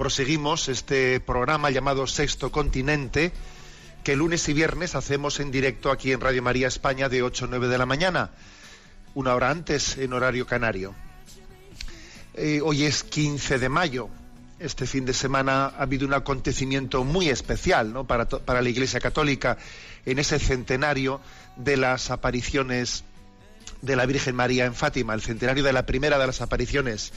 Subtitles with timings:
[0.00, 3.32] proseguimos este programa llamado Sexto Continente,
[4.02, 7.48] que lunes y viernes hacemos en directo aquí en Radio María España de 8 a
[7.48, 8.30] 9 de la mañana,
[9.12, 10.94] una hora antes en horario canario.
[12.32, 14.08] Eh, hoy es 15 de mayo.
[14.58, 18.06] Este fin de semana ha habido un acontecimiento muy especial ¿no?
[18.06, 19.58] para, para la Iglesia Católica
[20.06, 21.20] en ese centenario
[21.56, 23.04] de las apariciones
[23.82, 27.12] de la Virgen María en Fátima, el centenario de la primera de las apariciones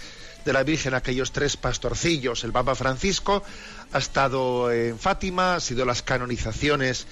[0.45, 2.43] de la Virgen, aquellos tres pastorcillos.
[2.43, 3.43] El Papa Francisco
[3.91, 7.07] ha estado en Fátima, ha sido las canonizaciones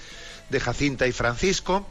[0.50, 1.86] de Jacinta y Francisco,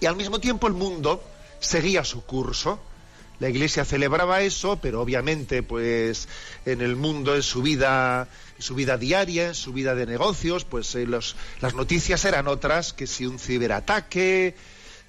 [0.00, 1.22] y al mismo tiempo el mundo
[1.60, 2.80] seguía su curso.
[3.40, 6.28] La Iglesia celebraba eso, pero obviamente, pues,
[6.66, 8.26] en el mundo, en su vida,
[8.58, 12.92] su vida diaria, en su vida de negocios, pues eh, los- las noticias eran otras,
[12.92, 14.56] que si un ciberataque,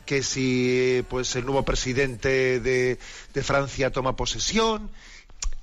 [0.05, 2.99] que si pues el nuevo presidente de,
[3.33, 4.89] de Francia toma posesión.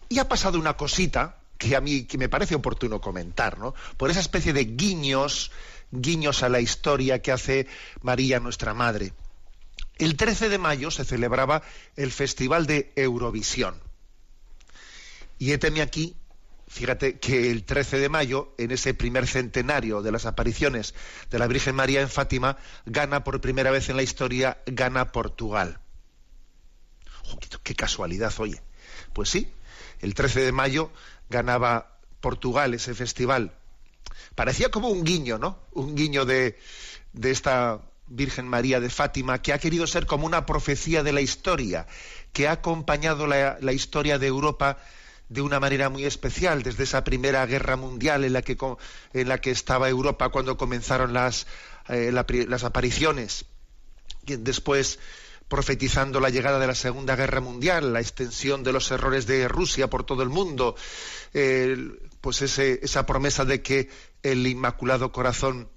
[0.08, 3.74] Y ha pasado una cosita que a mí que me parece oportuno comentar, ¿no?
[3.96, 5.50] Por esa especie de guiños,
[5.90, 7.66] guiños a la historia que hace
[8.02, 9.12] María nuestra Madre.
[9.98, 11.62] El 13 de mayo se celebraba
[11.96, 13.80] el Festival de Eurovisión.
[15.38, 16.14] Y héteme aquí,
[16.68, 20.94] fíjate que el 13 de mayo, en ese primer centenario de las apariciones
[21.30, 25.80] de la Virgen María en Fátima, gana por primera vez en la historia, gana Portugal.
[27.22, 28.60] Jo, qué- qué casualidad, oye.
[29.14, 29.50] Pues sí,
[30.06, 30.92] el 13 de mayo
[31.28, 33.52] ganaba Portugal ese festival.
[34.36, 35.58] Parecía como un guiño, ¿no?
[35.72, 36.58] Un guiño de,
[37.12, 41.22] de esta Virgen María de Fátima, que ha querido ser como una profecía de la
[41.22, 41.88] historia,
[42.32, 44.78] que ha acompañado la, historia de Europa
[45.28, 48.56] de una manera muy especial, desde esa primera guerra mundial en la que,
[49.12, 51.48] en la que estaba Europa cuando comenzaron las,
[51.88, 52.24] eh, la
[52.64, 53.44] apariciones,
[54.24, 55.00] después
[55.48, 59.88] profetizando la llegada de la Segunda Guerra Mundial, la extensión de los errores de Rusia
[59.88, 60.74] por todo el mundo,
[62.20, 63.88] pues ese- esa promesa de que
[64.22, 65.68] el Inmaculado Corazón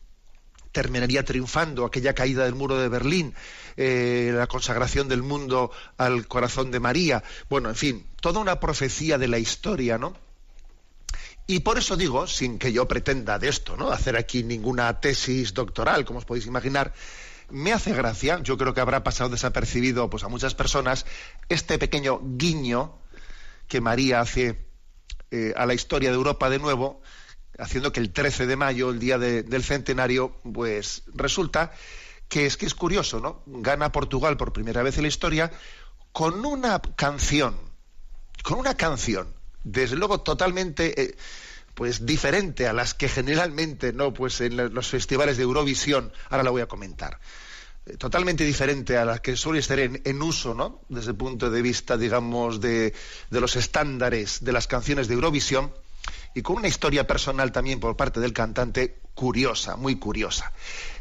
[0.71, 3.33] terminaría triunfando, aquella caída del muro de Berlín,
[3.75, 9.17] eh, la consagración del mundo al corazón de María, bueno, en fin, toda una profecía
[9.17, 10.15] de la historia, ¿no?
[11.47, 13.89] Y por eso digo, sin que yo pretenda de esto, ¿no?
[13.91, 16.93] Hacer aquí ninguna tesis doctoral, como os podéis imaginar,
[17.51, 21.05] me hace gracia, yo creo que habrá pasado desapercibido pues, a muchas personas,
[21.49, 22.97] este pequeño guiño
[23.67, 24.65] que María hace
[25.31, 27.01] eh, a la historia de Europa de nuevo,
[27.57, 31.71] haciendo que el 13 de mayo, el día de- del centenario, pues resulta
[32.27, 33.43] que es que es curioso, ¿no?
[33.45, 35.51] Gana Portugal por primera vez en la historia
[36.11, 37.55] con una canción,
[38.43, 39.33] con una canción,
[39.63, 41.15] desde luego totalmente eh,
[41.79, 46.49] pues diferente a las que generalmente, no, pues en los festivales de Eurovisión, ahora la
[46.49, 47.21] voy a comentar.
[47.85, 50.81] Eh, Totalmente diferente a las que suele estar en, en uso, ¿no?
[50.89, 52.93] Desde el punto de vista, digamos, de,
[53.29, 55.71] de los estándares de las canciones de Eurovisión
[56.35, 60.51] y con una historia personal también por parte del cantante curiosa, muy curiosa.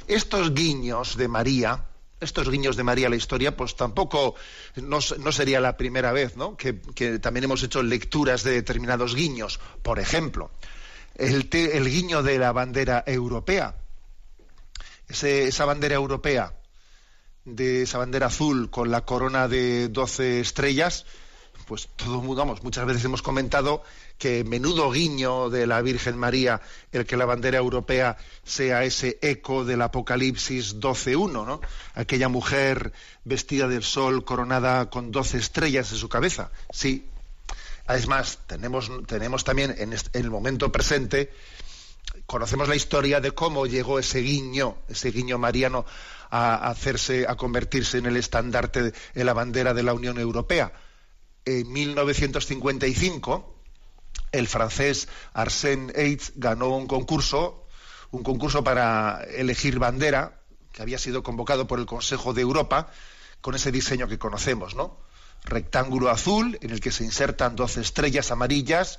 [0.06, 1.86] Estos guiños de María,
[2.20, 4.34] estos guiños de María a la historia, pues tampoco
[4.76, 6.56] no, sería la primera vez, ¿no?
[6.56, 6.72] Que,
[7.20, 9.60] también hemos hecho lecturas de determinados guiños.
[9.82, 10.50] Por ejemplo,
[11.14, 13.76] el, guiño de la bandera europea.
[15.08, 16.54] Esa bandera europea,
[17.44, 21.06] de esa bandera azul con la corona de 12 estrellas,
[21.66, 23.82] pues todo vamos, muchas veces hemos comentado
[24.18, 26.60] que menudo guiño de la Virgen María
[26.92, 31.60] el que la bandera europea sea ese eco del Apocalipsis 12.1, ¿no?
[31.94, 32.92] Aquella mujer
[33.24, 36.50] vestida del sol coronada con 12 estrellas en su cabeza.
[36.70, 37.06] Sí.
[37.88, 41.32] Es más, tenemos, tenemos también en, en el momento presente,
[42.26, 45.86] conocemos la historia de cómo llegó ese guiño, ese guiño mariano
[46.30, 50.72] a hacerse, a convertirse en el estandarte, en la bandera de la Unión Europea.
[51.44, 53.57] En 1955,
[54.32, 57.66] el francés Arsène Eitz ganó un concurso,
[58.10, 60.40] un concurso para elegir bandera
[60.72, 62.90] que había sido convocado por el Consejo de Europa
[63.40, 64.98] con ese diseño que conocemos, ¿no?
[65.44, 68.98] Rectángulo azul en el que se insertan 12 estrellas amarillas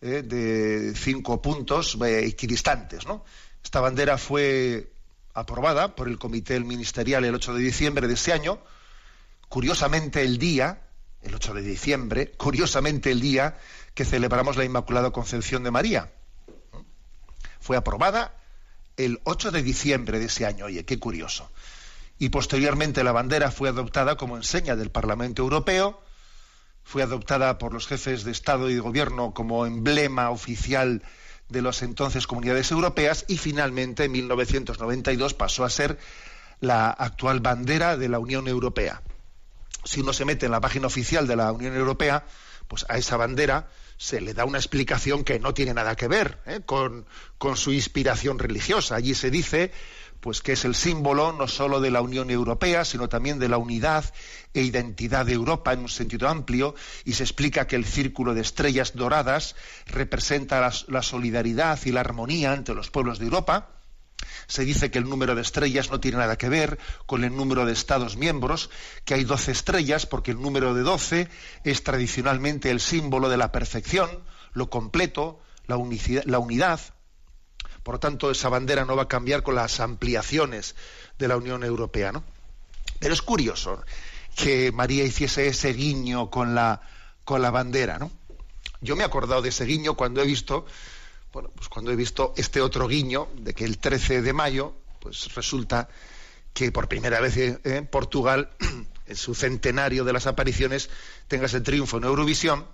[0.00, 3.24] eh, de cinco puntos eh, equidistantes, ¿no?
[3.64, 4.92] Esta bandera fue
[5.34, 8.60] aprobada por el Comité Ministerial el 8 de diciembre de ese año.
[9.48, 10.87] Curiosamente el día,
[11.22, 13.58] el 8 de diciembre, curiosamente el día
[13.94, 16.12] que celebramos la Inmaculada Concepción de María.
[17.60, 18.34] Fue aprobada
[18.96, 20.66] el 8 de diciembre de ese año.
[20.66, 21.50] Oye, qué curioso.
[22.18, 26.00] Y posteriormente la bandera fue adoptada como enseña del Parlamento Europeo,
[26.82, 31.02] fue adoptada por los jefes de Estado y de Gobierno como emblema oficial
[31.48, 35.98] de las entonces comunidades europeas y finalmente en 1992 pasó a ser
[36.60, 39.02] la actual bandera de la Unión Europea.
[39.84, 42.24] Si uno se mete en la página oficial de la Unión Europea,
[42.68, 46.38] pues a esa bandera se le da una explicación que no tiene nada que ver
[46.46, 46.60] ¿eh?
[46.64, 47.06] con,
[47.56, 48.94] su inspiración religiosa.
[48.94, 49.72] Allí se dice
[50.20, 53.56] pues que es el símbolo no solo de la Unión Europea, sino también de la
[53.56, 54.04] unidad
[54.52, 58.40] e identidad de Europa en un sentido amplio, y se explica que el círculo de
[58.40, 59.54] estrellas doradas
[59.86, 63.77] representa la solidaridad y la armonía entre los pueblos de Europa.
[64.46, 67.66] Se dice que el número de estrellas no tiene nada que ver con el número
[67.66, 68.70] de Estados miembros,
[69.04, 71.28] que hay doce estrellas porque el número de doce
[71.64, 74.10] es tradicionalmente el símbolo de la perfección,
[74.52, 76.80] lo completo, la, unicidad, la unidad,
[77.88, 80.74] por lo tanto, esa bandera no va a cambiar con las ampliaciones
[81.18, 82.22] de la Unión Europea, ¿no?
[82.98, 83.82] Pero es curioso
[84.36, 86.82] que María hiciese ese guiño con la,
[87.24, 88.10] con la bandera, ¿no?
[88.82, 90.66] Yo me he acordado de ese guiño cuando he visto,
[91.32, 95.34] bueno, pues cuando he visto este otro guiño de que el 13 de mayo, pues
[95.34, 95.88] resulta
[96.52, 98.50] que por primera vez en Portugal,
[99.06, 100.90] en su centenario de las apariciones,
[101.28, 102.66] tenga ese triunfo en Eurovisión.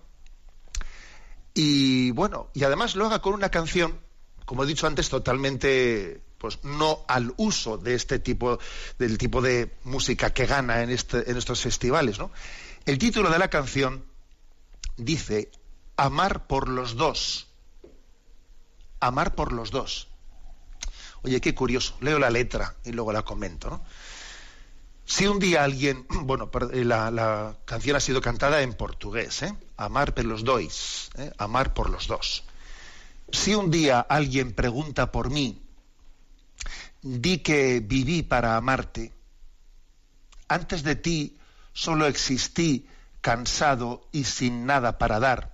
[1.55, 3.99] Y bueno, y además lo haga con una canción
[4.45, 8.59] como he dicho antes, totalmente pues no al uso de este tipo
[8.99, 12.19] del tipo de música que gana en, este, en estos festivales.
[12.85, 14.05] El título de la canción
[14.97, 15.51] dice
[15.97, 17.49] Amar por los dos.
[19.07, 20.09] Amar por los dos.
[21.23, 21.97] Oye, qué curioso.
[22.01, 23.71] Leo la letra y luego la comento.
[23.71, 23.85] ¿no?
[25.05, 29.55] Si un día alguien, bueno, la, la canción ha sido cantada en portugués, ¿eh?
[29.77, 31.33] Amar por los dois, ¿eh?
[31.39, 32.45] amar por los dos.
[33.31, 35.63] Si un día alguien pregunta por mí,
[37.03, 39.13] di que viví para amarte.
[40.49, 41.39] Antes de ti
[41.73, 42.87] solo existí
[43.21, 45.54] cansado y sin nada para dar.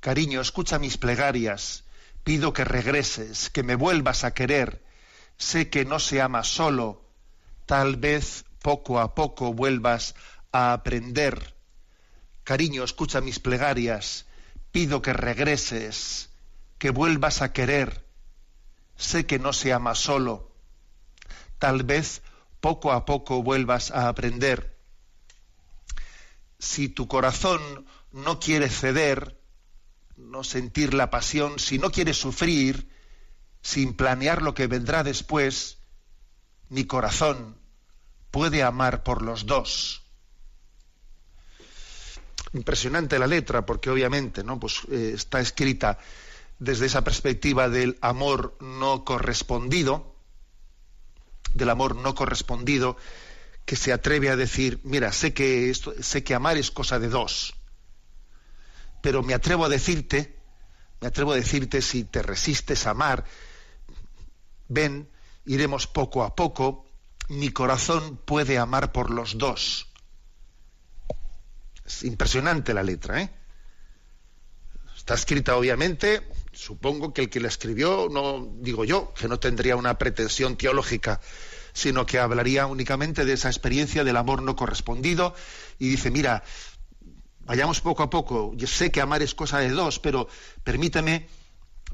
[0.00, 1.84] Cariño, escucha mis plegarias,
[2.22, 4.84] pido que regreses, que me vuelvas a querer.
[5.36, 7.04] Sé que no se ama solo,
[7.66, 10.14] tal vez poco a poco vuelvas
[10.52, 11.54] a aprender.
[12.44, 14.26] Cariño, escucha mis plegarias,
[14.72, 16.30] pido que regreses,
[16.78, 18.04] que vuelvas a querer.
[18.96, 20.52] Sé que no se ama solo.
[21.58, 22.22] Tal vez
[22.60, 24.76] poco a poco vuelvas a aprender.
[26.58, 29.37] Si tu corazón no quiere ceder,
[30.18, 32.88] no sentir la pasión, si no quiere sufrir,
[33.62, 35.78] sin planear lo que vendrá después,
[36.68, 37.56] mi corazón
[38.30, 40.02] puede amar por los dos
[42.52, 44.58] impresionante la letra, porque obviamente ¿no?
[44.58, 45.98] pues, eh, está escrita
[46.58, 50.14] desde esa perspectiva del amor no correspondido,
[51.54, 52.96] del amor no correspondido,
[53.64, 57.08] que se atreve a decir, mira, sé que, esto, sé que amar es cosa de
[57.08, 57.54] dos,
[59.08, 60.36] pero me atrevo a decirte,
[61.00, 63.24] me atrevo a decirte si te resistes a amar,
[64.68, 65.08] ven,
[65.46, 66.84] iremos poco a poco,
[67.30, 69.88] mi corazón puede amar por los dos.
[71.86, 73.30] Es impresionante la letra, ¿eh?
[74.94, 79.74] Está escrita, obviamente, supongo que el que la escribió, no digo yo, que no tendría
[79.76, 81.18] una pretensión teológica,
[81.72, 85.34] sino que hablaría únicamente de esa experiencia del amor no correspondido
[85.78, 86.44] y dice, mira,
[87.48, 90.28] vayamos poco a poco, yo sé que amar es cosa de dos, pero
[90.62, 91.26] permíteme,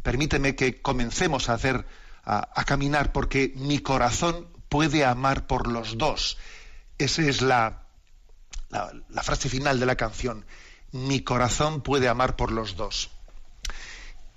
[0.02, 1.86] permíteme que comencemos a hacer,
[2.24, 6.38] a, caminar, porque mi corazón puede amar por los dos.
[6.98, 7.86] Esa es la,
[8.70, 10.44] la, frase final de la canción,
[10.90, 13.10] mi corazón puede amar por los dos.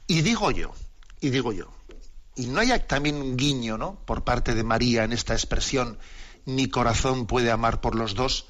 [0.06, 0.72] Y digo yo,
[1.20, 1.74] y digo yo,
[2.36, 3.96] y no hay también un guiño, ¿no?
[4.06, 5.98] Por parte de María en esta expresión,
[6.46, 8.46] mi corazón puede amar por los dos.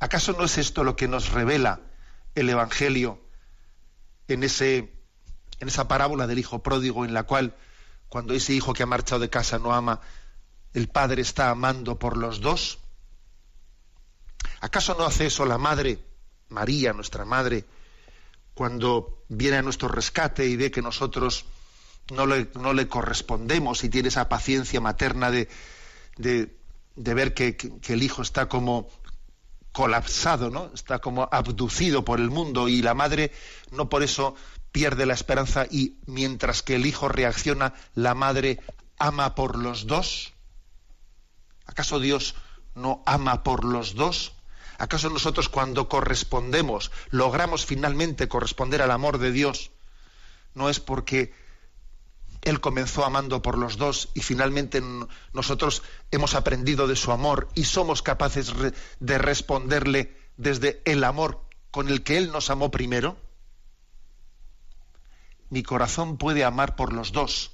[0.00, 1.80] ¿Acaso no es esto lo que nos revela
[2.34, 3.20] el Evangelio
[4.28, 4.92] en ese
[5.60, 7.56] en esa parábola del hijo pródigo en la cual
[8.08, 10.00] cuando ese hijo que ha marchado de casa no ama,
[10.72, 12.78] el padre está amando por los dos?
[14.60, 15.98] ¿Acaso no hace eso la Madre,
[16.48, 17.64] María, nuestra Madre,
[18.54, 21.44] cuando viene a nuestro rescate y ve que nosotros
[22.12, 25.48] no le, no le correspondemos y tiene esa paciencia materna de,
[26.16, 26.50] de,
[26.96, 28.88] ver que, que, el hijo está como
[29.72, 30.70] colapsado, ¿no?
[30.74, 33.32] Está como abducido por el mundo y la madre
[33.70, 34.34] no por eso
[34.72, 38.60] pierde la esperanza y mientras que el hijo reacciona, la madre
[38.98, 40.32] ama por los dos.
[41.66, 42.34] ¿Acaso Dios
[42.74, 44.32] no ama por los dos?
[44.78, 49.72] ¿Acaso nosotros cuando correspondemos, logramos finalmente corresponder al amor de Dios,
[50.54, 51.34] no es porque
[52.42, 54.82] Él comenzó amando por los dos y finalmente
[55.32, 58.52] nosotros hemos aprendido de su amor y somos capaces
[59.00, 63.16] de responderle desde el amor con el que Él nos amó primero?
[65.50, 67.52] Mi corazón puede amar por los dos.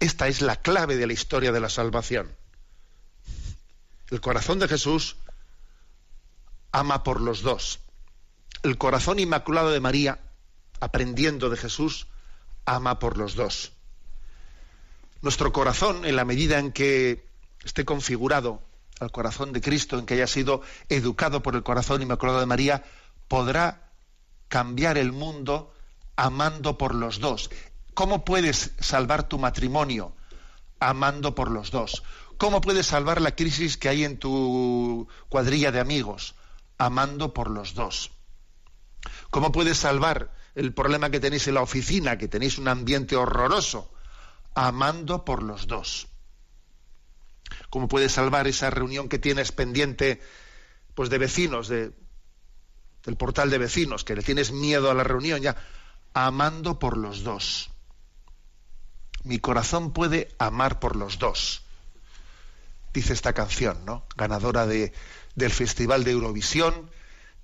[0.00, 2.34] Esta es la clave de la historia de la salvación.
[4.10, 5.16] El corazón de Jesús
[6.72, 7.80] ama por los dos.
[8.62, 10.20] El corazón inmaculado de María,
[10.80, 12.06] aprendiendo de Jesús,
[12.64, 13.72] ama por los dos.
[15.20, 17.26] Nuestro corazón, en la medida en que
[17.64, 18.62] esté configurado
[19.00, 22.84] al corazón de Cristo, en que haya sido educado por el corazón inmaculado de María,
[23.28, 23.90] podrá
[24.48, 25.72] cambiar el mundo
[26.16, 27.50] amando por los dos.
[27.94, 30.14] ¿Cómo puedes salvar tu matrimonio?
[30.80, 32.02] Amando por los dos.
[32.36, 36.34] ¿Cómo puedes salvar la crisis que hay en tu cuadrilla de amigos?
[36.82, 38.10] amando por los dos.
[39.30, 43.92] ¿Cómo puedes salvar el problema que tenéis en la oficina, que tenéis un ambiente horroroso?
[44.54, 46.08] Amando por los dos.
[47.70, 50.20] ¿Cómo puedes salvar esa reunión que tienes pendiente
[50.94, 51.92] pues de vecinos, de,
[53.04, 55.56] del portal de vecinos, que le tienes miedo a la reunión ya?
[56.12, 57.70] Amando por los dos.
[59.24, 61.62] Mi corazón puede amar por los dos.
[62.92, 64.04] Dice esta canción, ¿no?
[64.16, 64.92] Ganadora de,
[65.34, 66.90] del Festival de Eurovisión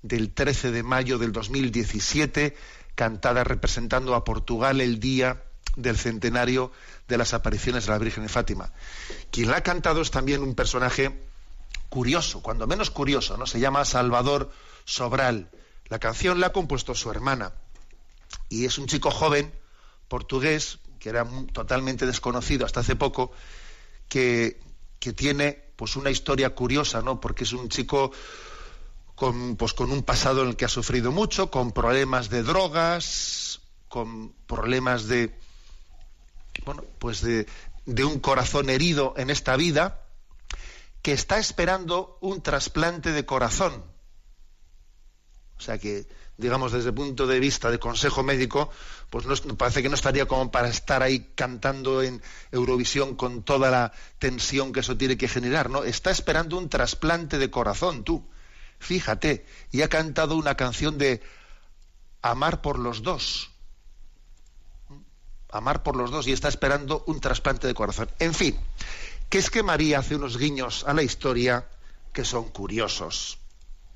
[0.01, 2.55] del 13 de mayo del 2017,
[2.99, 5.41] cantada representando a Portugal el día
[5.77, 6.69] del centenario
[7.07, 8.73] de las apariciones de la Virgen de Fátima.
[9.31, 11.17] Quien la ha cantado es también un personaje
[11.87, 13.47] curioso, cuando menos curioso, ¿no?
[13.47, 14.51] Se llama Salvador
[14.83, 15.49] Sobral.
[15.87, 17.53] La canción la ha compuesto su hermana
[18.49, 19.53] y es un chico joven
[20.09, 23.31] portugués que era totalmente desconocido hasta hace poco
[24.09, 24.59] que,
[24.99, 27.21] que tiene pues una historia curiosa, ¿no?
[27.21, 28.11] Porque es un chico
[29.19, 33.59] con, pues, con un pasado en el que ha sufrido mucho, con problemas de drogas,
[33.89, 35.35] con problemas de,
[36.63, 37.45] bueno, pues de,
[38.05, 40.05] un corazón herido en esta vida,
[41.01, 43.83] que está esperando un trasplante de corazón.
[45.57, 46.07] O sea que
[46.37, 48.69] digamos, desde el punto de vista de consejo médico,
[49.09, 52.21] pues no, parece que no estaría como para estar ahí cantando en
[52.53, 55.83] Eurovisión con toda la tensión que eso tiene que generar, ¿no?
[55.83, 58.25] Está esperando un trasplante de corazón, tú.
[58.79, 61.21] Fíjate, y ha cantado una canción de
[62.21, 63.51] amar por los dos.
[65.51, 68.09] Amar por los dos y está esperando un trasplante de corazón.
[68.19, 68.57] En fin,
[69.29, 71.67] que es que María hace unos guiños a la historia
[72.13, 73.39] que son curiosos.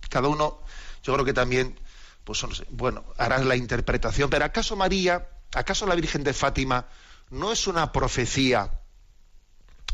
[0.09, 0.59] Cada uno,
[1.03, 1.79] yo creo que también
[2.23, 4.29] pues bueno, harán la interpretación.
[4.29, 6.87] Pero ¿acaso María, acaso la Virgen de Fátima
[7.29, 8.79] no es una profecía,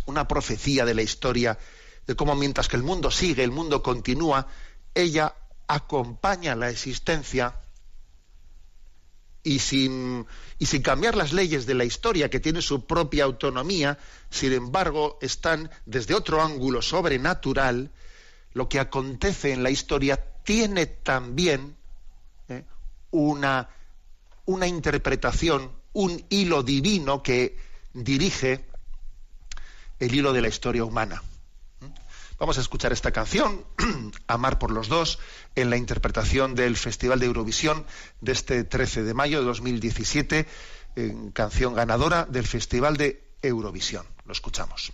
[0.05, 1.57] una profecía de la historia
[2.05, 4.47] de cómo mientras que el mundo sigue, el mundo continúa,
[5.01, 5.35] ella
[5.67, 7.55] acompaña la existencia
[9.43, 10.25] y sin,
[10.57, 13.97] y sin cambiar las leyes de la historia, que tiene su propia autonomía,
[14.29, 17.91] sin embargo, están desde otro ángulo sobrenatural,
[18.53, 21.75] lo que acontece en la historia tiene también
[23.11, 23.69] una,
[24.45, 27.57] una interpretación, un hilo divino que
[27.93, 28.65] dirige
[29.99, 31.21] el hilo de la historia humana.
[32.39, 33.65] Vamos a escuchar esta canción,
[34.27, 35.19] Amar por los dos,
[35.55, 37.85] en la interpretación del Festival de Eurovisión
[38.21, 40.47] de este 13 de mayo de 2017,
[40.95, 44.05] en canción ganadora del Festival de Eurovisión.
[44.25, 44.93] Lo escuchamos.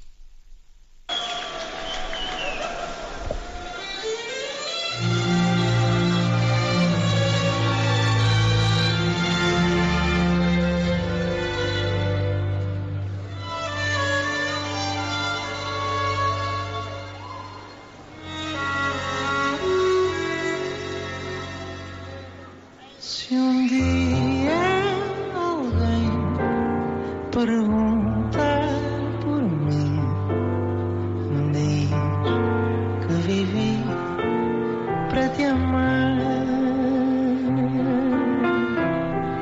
[35.16, 36.18] para te amar.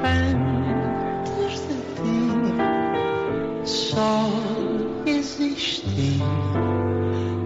[0.06, 2.22] Antes de ti
[3.66, 4.30] só
[5.08, 6.22] existir.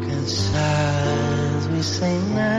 [0.05, 2.56] Cansado e sem nada.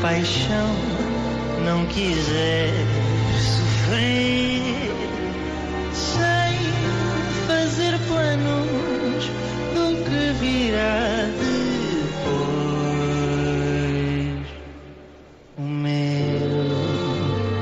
[0.00, 0.74] Paixão,
[1.64, 2.72] não quiser
[3.32, 4.90] sofrer,
[5.92, 6.72] sem
[7.46, 9.30] fazer planos
[9.74, 12.38] do que virá depois.
[15.58, 16.08] O meu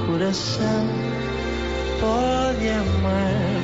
[0.06, 0.86] coração
[2.00, 3.55] pode amar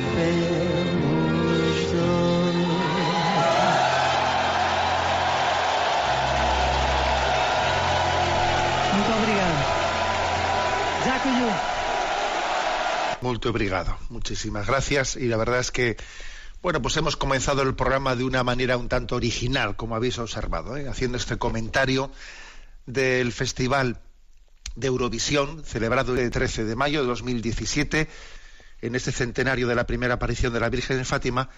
[13.23, 13.97] Muy obrigado.
[14.09, 15.15] Muchísimas gracias.
[15.15, 15.95] Y la verdad es que,
[16.61, 20.75] bueno, pues hemos comenzado el programa de una manera un tanto original, como habéis observado,
[20.75, 20.89] ¿eh?
[20.89, 22.11] haciendo este comentario
[22.85, 24.01] del Festival
[24.75, 28.09] de Eurovisión, celebrado el 13 de mayo de 2017,
[28.81, 31.49] en este centenario de la primera aparición de la Virgen de Fátima,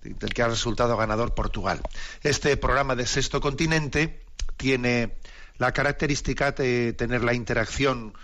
[0.00, 1.82] del que ha resultado ganador Portugal.
[2.22, 4.22] Este programa de Sexto Continente
[4.56, 5.18] tiene
[5.58, 8.14] la característica de tener la interacción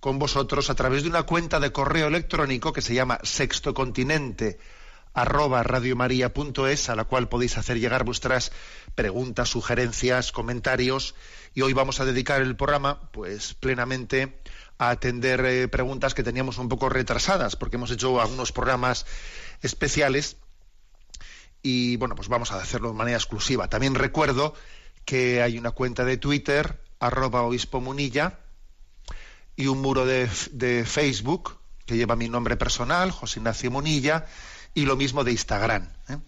[0.00, 4.58] con vosotros a través de una cuenta de correo electrónico que se llama sextocontinente
[5.12, 8.52] arroba radiomaria.es a la cual podéis hacer llegar vuestras
[8.94, 11.14] preguntas, sugerencias, comentarios
[11.54, 14.40] y hoy vamos a dedicar el programa pues plenamente
[14.78, 19.04] a atender eh, preguntas que teníamos un poco retrasadas porque hemos hecho algunos programas
[19.62, 20.36] especiales
[21.62, 23.68] y bueno pues vamos a hacerlo de manera exclusiva.
[23.68, 24.54] También recuerdo
[25.04, 28.38] que hay una cuenta de Twitter arroba obispo munilla
[29.60, 34.26] y un muro de, de Facebook que lleva mi nombre personal, José Ignacio Munilla,
[34.74, 35.88] y lo mismo de Instagram.
[36.08, 36.18] ¿eh?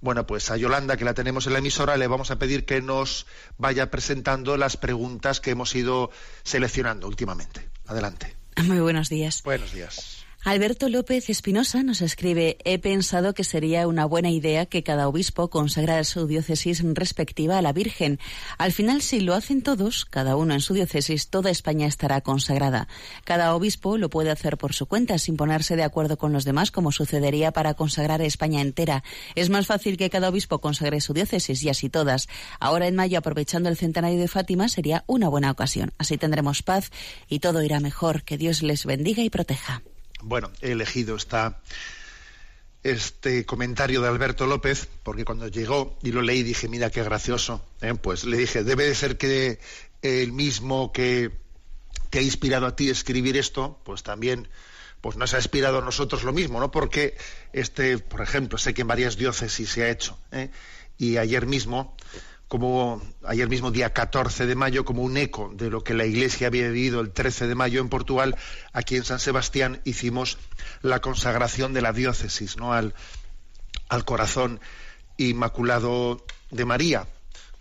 [0.00, 2.82] Bueno, pues a Yolanda, que la tenemos en la emisora, le vamos a pedir que
[2.82, 6.10] nos vaya presentando las preguntas que hemos ido
[6.42, 7.70] seleccionando últimamente.
[7.86, 8.36] Adelante.
[8.62, 9.42] Muy buenos días.
[9.42, 10.23] Buenos días.
[10.44, 15.48] Alberto López Espinosa nos escribe, he pensado que sería una buena idea que cada obispo
[15.48, 18.20] consagrara su diócesis respectiva a la Virgen.
[18.58, 22.88] Al final, si lo hacen todos, cada uno en su diócesis, toda España estará consagrada.
[23.24, 26.70] Cada obispo lo puede hacer por su cuenta, sin ponerse de acuerdo con los demás,
[26.70, 29.02] como sucedería para consagrar a España entera.
[29.36, 32.28] Es más fácil que cada obispo consagre su diócesis y así todas.
[32.60, 35.92] Ahora en mayo, aprovechando el centenario de Fátima, sería una buena ocasión.
[35.96, 36.90] Así tendremos paz
[37.30, 38.24] y todo irá mejor.
[38.24, 39.82] Que Dios les bendiga y proteja.
[40.26, 41.60] Bueno, he elegido esta,
[42.82, 47.62] este comentario de Alberto López porque cuando llegó y lo leí dije, mira qué gracioso.
[47.82, 47.92] ¿eh?
[47.92, 49.60] Pues le dije, debe de ser que
[50.00, 51.30] el mismo que
[52.08, 54.48] te ha inspirado a ti escribir esto, pues también
[55.02, 56.70] pues nos ha inspirado a nosotros lo mismo, ¿no?
[56.70, 57.14] Porque
[57.52, 60.50] este, por ejemplo, sé que en varias diócesis se ha hecho, ¿eh?
[60.96, 61.94] y ayer mismo
[62.48, 66.48] como ayer mismo día 14 de mayo, como un eco de lo que la Iglesia
[66.48, 68.36] había vivido el 13 de mayo en Portugal,
[68.72, 70.38] aquí en San Sebastián hicimos
[70.82, 72.72] la consagración de la diócesis, ¿no?
[72.72, 72.94] al,
[73.88, 74.60] al corazón
[75.16, 77.08] inmaculado de María.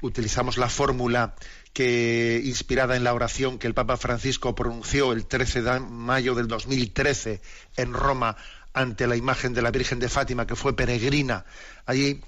[0.01, 1.35] Utilizamos la fórmula
[1.71, 6.47] que inspirada en la oración que el Papa Francisco pronunció el 13 de mayo del
[6.47, 7.41] 2013
[7.77, 8.37] en Roma
[8.73, 11.45] ante la imagen de la Virgen de Fátima que fue peregrina
[11.85, 12.21] allí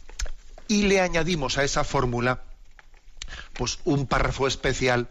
[0.68, 2.44] y le añadimos a esa fórmula
[3.54, 5.10] pues un párrafo especial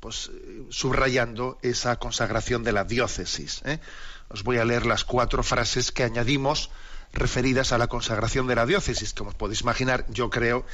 [0.00, 0.30] pues
[0.70, 3.60] subrayando esa consagración de la diócesis.
[3.64, 3.80] ¿eh?
[4.28, 6.70] Os voy a leer las cuatro frases que añadimos
[7.12, 9.12] referidas a la consagración de la diócesis.
[9.12, 10.64] Como podéis imaginar, yo creo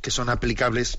[0.00, 0.98] que son aplicables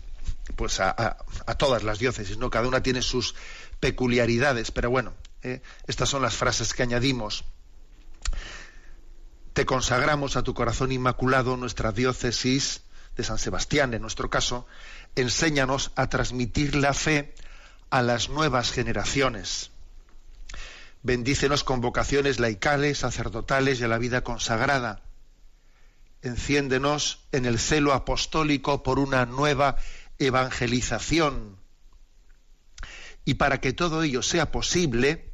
[0.55, 1.17] pues a
[1.57, 2.49] todas las diócesis, ¿no?
[2.49, 3.35] Cada una tiene sus
[3.79, 5.61] peculiaridades, pero bueno, ¿eh?
[5.87, 7.43] estas son las frases que añadimos.
[9.55, 12.81] Te consagramos a tu corazón inmaculado nuestra diócesis
[13.15, 14.67] de San Sebastián, en nuestro caso,
[15.15, 17.33] enséñanos a transmitir la fe
[17.89, 19.71] a las nuevas generaciones.
[21.03, 25.03] Bendícenos con vocaciones laicales, sacerdotales y a la vida consagrada.
[26.21, 29.77] Enciéndenos en el celo apostólico por una nueva
[30.19, 31.55] evangelización.
[33.23, 35.31] Y para que todo ello sea posible,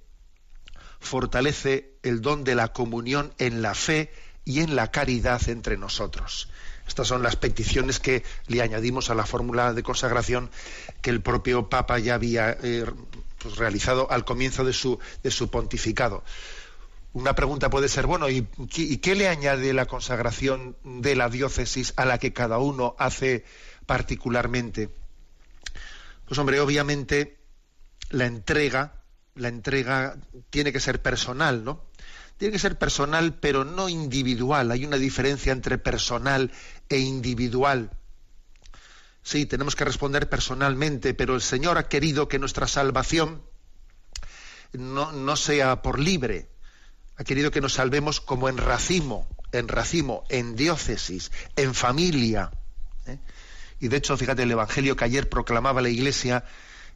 [1.02, 4.12] fortalece el don de la comunión en la fe
[4.46, 6.48] y en la caridad entre nosotros.
[6.88, 10.50] Estas son las peticiones que le añadimos a la fórmula de consagración
[11.02, 12.86] que el propio Papa ya había eh,
[13.38, 15.00] pues, realizado al comienzo de su,
[15.50, 16.24] pontificado.
[17.14, 21.94] Una pregunta puede ser, bueno, ¿y, ¿y qué le añade la consagración de la diócesis
[21.98, 23.44] a la que cada uno hace
[23.86, 24.90] particularmente?
[26.26, 27.38] Pues hombre, obviamente
[28.10, 29.01] la entrega,
[29.36, 30.18] la entrega
[30.50, 31.84] tiene que ser personal, ¿no?
[32.38, 34.72] Tiene que ser personal, pero no individual.
[34.72, 36.52] Hay una diferencia entre personal
[36.90, 37.92] e individual.
[39.24, 43.44] Sí, tenemos que responder personalmente, pero el Señor ha querido que nuestra salvación
[44.74, 46.50] no, sea por libre.
[47.18, 52.52] Ha querido que nos salvemos como en racimo, en racimo, en diócesis, en familia.
[53.06, 53.20] ¿eh?
[53.80, 56.44] Y de hecho, fíjate, el Evangelio que ayer proclamaba la Iglesia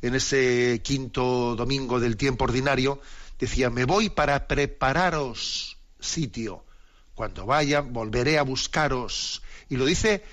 [0.08, 3.02] en ese quinto domingo del tiempo ordinario,
[3.40, 6.64] decía, me voy para prepararos sitio.
[7.16, 9.42] Cuando vaya, volveré a buscaros.
[9.70, 10.24] Y lo dice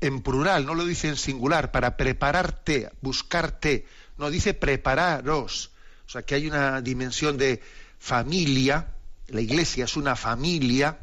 [0.00, 3.86] en plural, no lo dice en singular, para prepararte, buscarte.
[4.18, 5.70] No, dice prepararos.
[6.06, 7.62] O sea, que hay una dimensión de
[7.98, 8.88] familia.
[9.28, 10.98] La iglesia es una familia.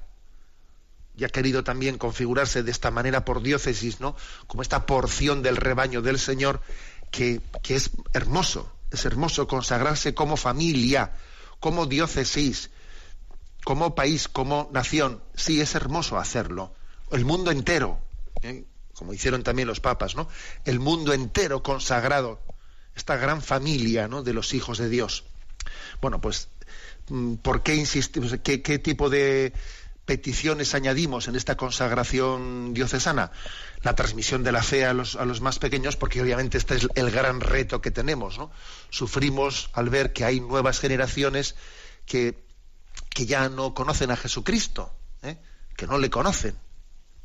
[1.16, 4.16] Y ha querido también configurarse de esta manera por diócesis, ¿no?
[4.48, 6.62] Como esta porción del rebaño del Señor,
[7.14, 8.70] que, que es hermoso.
[8.92, 11.14] Es hermoso consagrarse como familia,
[11.60, 12.72] como diócesis,
[13.64, 15.24] como país, como nación.
[15.36, 16.74] Sí, es hermoso hacerlo.
[17.12, 18.00] El mundo entero,
[18.42, 18.66] ¿eh?
[18.96, 20.28] como hicieron también los papas, ¿no?
[20.66, 22.42] El mundo entero consagrado,
[22.96, 24.24] esta gran familia, ¿no?
[24.24, 25.24] De los hijos de Dios.
[26.02, 26.50] Bueno, pues,
[27.10, 28.36] mm, ¿por qué insistimos?
[28.44, 29.54] ¿Qué, qué tipo de
[30.06, 33.32] peticiones añadimos en esta consagración diocesana?
[33.82, 36.88] La transmisión de la fe a los, a los más pequeños, porque obviamente este es
[36.96, 38.52] el gran reto que tenemos, ¿no?
[38.90, 41.56] Sufrimos al ver que hay nuevas generaciones
[42.06, 42.46] que,
[43.10, 45.38] que ya no conocen a Jesucristo, ¿eh?
[45.76, 46.56] que no le conocen.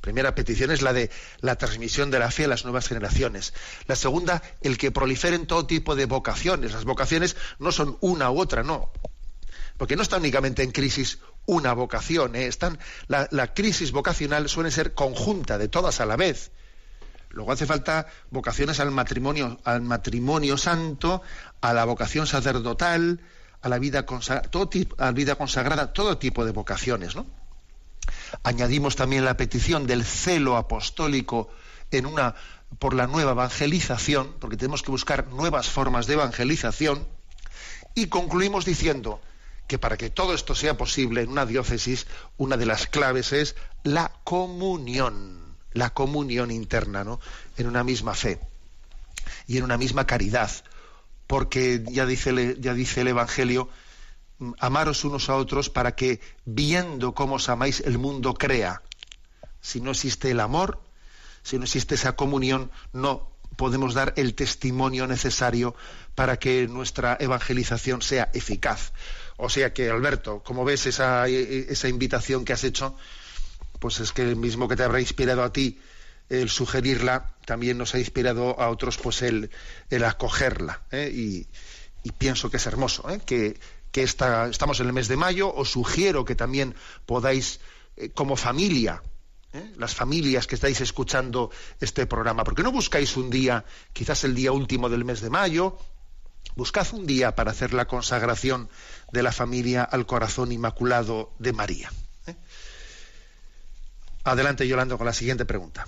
[0.01, 1.11] Primera petición es la de
[1.41, 3.53] la transmisión de la fe a las nuevas generaciones.
[3.87, 6.73] La segunda, el que proliferen todo tipo de vocaciones.
[6.73, 8.93] Las vocaciones no son una u otra, no.
[9.77, 12.37] Porque no está únicamente en crisis una vocación.
[12.37, 12.47] ¿eh?
[12.47, 16.53] Están, la, crisis vocacional suele ser conjunta, de todas a la vez.
[17.31, 21.23] Luego hace falta vocaciones al matrimonio, al matrimonio santo,
[21.61, 23.21] a la vocación sacerdotal,
[23.63, 27.27] a la vida, consagrada, todo tipo, a la vida consagrada, todo tipo de vocaciones, ¿no?
[28.43, 31.49] Añadimos también la petición del celo apostólico
[31.91, 32.35] en una
[32.79, 37.07] por la nueva evangelización, porque tenemos que buscar nuevas formas de evangelización,
[37.95, 39.21] y concluimos diciendo
[39.69, 42.07] que para que todo esto sea posible en una diócesis,
[42.39, 43.55] una de las claves es
[43.85, 47.21] la comunión, la comunión interna, ¿no?
[47.59, 48.41] En una misma fe
[49.47, 50.51] y en una misma caridad,
[51.27, 53.69] porque ya dice, ya dice el Evangelio,
[54.39, 58.83] mm, amaros unos a otros para que, viendo cómo os amáis, el mundo crea.
[59.61, 60.81] Si no existe el amor,
[61.43, 65.75] si no existe esa comunión, no podemos dar el testimonio necesario
[66.15, 68.93] para que nuestra evangelización sea eficaz.
[69.39, 72.97] O sea que, Alberto, como ves esa, esa invitación que has hecho,
[73.79, 75.79] pues es que el mismo que te habrá inspirado a ti
[76.29, 79.51] el sugerirla, también nos ha inspirado a otros pues el,
[79.91, 80.83] el acogerla.
[80.91, 81.11] ¿eh?
[81.13, 81.47] Y,
[82.17, 83.21] pienso que es hermoso, ¿eh?
[83.25, 83.61] que,
[83.93, 86.75] que esta, estamos en el mes de mayo, os sugiero que también
[87.05, 87.61] podáis,
[87.97, 89.03] eh, como familia,
[89.77, 94.53] las familias que estáis escuchando este programa, porque no buscáis un día, quizás el día
[94.53, 95.79] último del mes de mayo,
[96.59, 98.69] buscad un día para hacer la consagración
[99.13, 101.93] de la familia al corazón inmaculado de María.
[102.27, 102.35] ¿eh?
[104.25, 105.87] Adelante, Yolando, con la siguiente pregunta.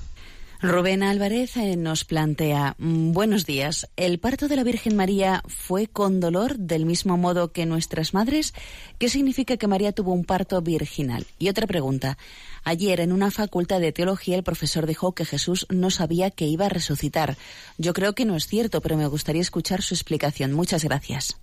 [0.63, 5.87] Rubén Álvarez eh, nos plantea, mm, buenos días, ¿el parto de la Virgen María fue
[5.87, 8.53] con dolor del mismo modo que nuestras madres?
[8.99, 11.27] ¿Qué significa que María tuvo un parto virginal?
[11.39, 12.19] Y otra pregunta,
[12.63, 16.67] ayer en una facultad de teología el profesor dijo que Jesús no sabía que iba
[16.67, 17.39] a resucitar.
[17.79, 20.53] Yo creo que no es cierto, pero me gustaría escuchar su explicación.
[20.53, 21.41] Muchas gracias.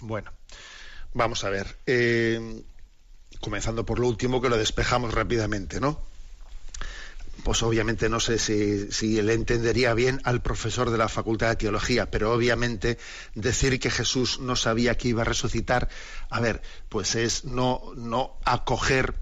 [0.00, 0.32] Bueno,
[1.14, 1.78] vamos a ver.
[1.86, 2.64] Eh,
[3.40, 6.09] comenzando por lo último, que lo despejamos rápidamente, ¿no?
[7.44, 12.10] Pues obviamente no sé si, él entendería bien al profesor de la Facultad de Teología,
[12.10, 12.98] pero obviamente
[13.34, 15.88] decir que Jesús no sabía que iba a resucitar,
[16.28, 19.14] a ver, pues es no, no acoger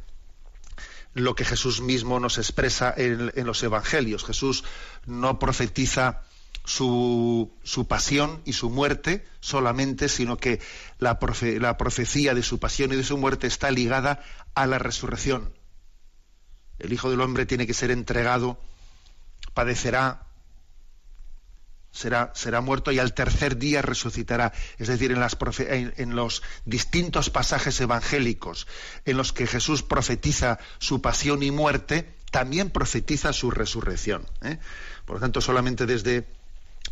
[1.15, 4.25] lo que Jesús mismo nos expresa en, en los Evangelios.
[4.25, 4.65] Jesús
[5.07, 6.23] no profetiza
[6.65, 10.61] su, su, pasión y su muerte solamente, sino que
[10.99, 14.23] la, profe, la profecía de su pasión y de su muerte está ligada
[14.55, 15.58] a la resurrección.
[16.79, 18.59] El Hijo del Hombre tiene que ser entregado,
[19.55, 20.23] padecerá,
[21.93, 24.53] será, será muerto y al tercer día resucitará.
[24.79, 28.67] Es decir, en, los distintos pasajes evangélicos
[29.05, 34.27] en los que Jesús profetiza su pasión y muerte, también profetiza su resurrección.
[34.43, 34.59] ¿eh?
[35.05, 36.27] Por lo tanto, solamente desde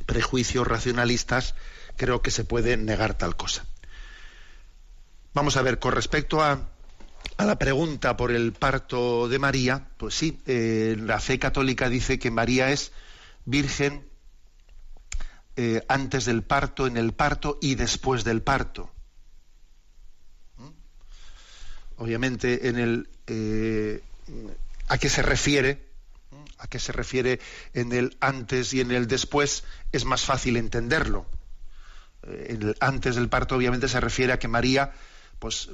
[0.06, 1.54] prejuicios racionalistas
[1.96, 3.64] creo que se puede negar tal cosa.
[5.34, 6.70] Vamos a ver, con respecto a,
[7.36, 12.18] a la pregunta por el parto de María, pues sí, eh, la fe católica dice
[12.18, 12.92] que María es
[13.44, 14.06] virgen
[15.56, 18.90] eh, antes del parto, en el parto y después del parto.
[20.56, 20.68] ¿Mm?
[21.98, 24.02] Obviamente, en el eh,
[24.88, 25.86] a qué se refiere,
[26.58, 27.40] a qué se refiere
[27.74, 31.26] en el antes y en el después, es más fácil entenderlo.
[32.22, 34.92] En el antes del parto, obviamente, se refiere a que María
[35.38, 35.70] pues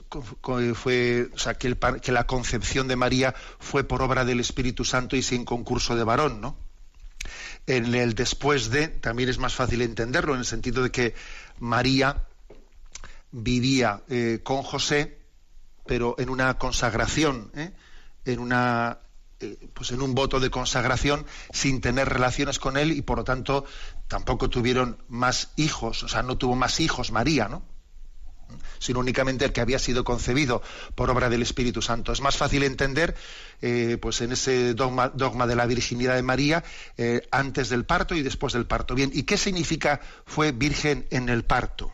[0.74, 1.76] fue, o sea, que,
[2.12, 6.40] la concepción de María fue por obra del Espíritu Santo y sin concurso de varón,
[6.40, 6.56] ¿no?
[7.66, 11.14] En el después de también es más fácil entenderlo en el sentido de que
[11.60, 12.24] María
[13.30, 15.18] vivía eh, con José,
[15.86, 17.72] pero en una consagración, ¿eh?
[18.24, 18.98] en una
[19.38, 23.24] eh, pues en un voto de consagración sin tener relaciones con él y por lo
[23.24, 23.64] tanto
[24.08, 27.62] tampoco tuvieron más hijos, o sea, no tuvo más hijos María, ¿no?
[28.78, 30.62] Sino únicamente el que había sido concebido
[30.94, 32.12] por obra del Espíritu Santo.
[32.12, 33.14] Es más fácil entender,
[33.60, 36.64] eh, pues en ese dogma, dogma, de la virginidad de María,
[36.96, 38.94] eh, antes del parto y después del parto.
[38.94, 41.92] Bien, ¿y qué significa fue virgen en el parto?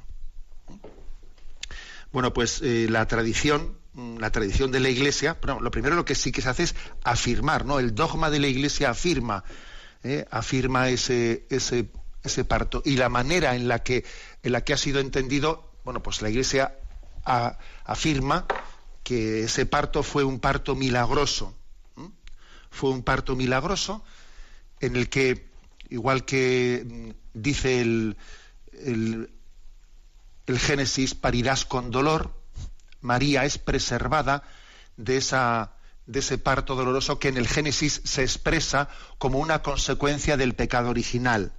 [2.12, 3.76] Bueno, pues eh, la tradición,
[4.18, 6.74] la tradición de la Iglesia, bueno, lo primero lo que sí que se hace es
[7.04, 7.78] afirmar, ¿no?
[7.78, 9.44] El dogma de la Iglesia afirma,
[10.30, 11.90] afirma ese, ese,
[12.22, 14.04] ese parto y la manera en la que
[14.42, 16.74] en la que ha sido entendido bueno, pues la Iglesia
[17.24, 18.44] afirma
[19.02, 21.56] que ese parto fue un parto milagroso.
[22.70, 24.04] Fue un parto milagroso
[24.80, 25.48] en el que,
[25.88, 28.18] igual que mm, dice el,
[28.72, 29.30] el,
[30.44, 32.34] el Génesis, parirás con dolor,
[33.00, 34.42] María es preservada
[34.98, 35.72] de, esa,
[36.04, 40.90] de ese parto doloroso que en el Génesis se expresa como una consecuencia del pecado
[40.90, 41.54] original.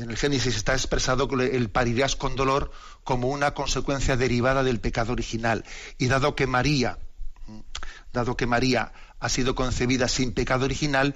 [0.00, 2.72] En el Génesis está expresado el parirás con dolor
[3.04, 5.62] como una consecuencia derivada del pecado original.
[5.98, 6.98] Y dado que María,
[8.10, 11.14] dado que María ha sido concebida sin pecado original,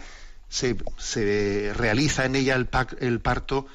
[0.49, 2.69] se, realiza en ella el,
[3.01, 3.67] el parto,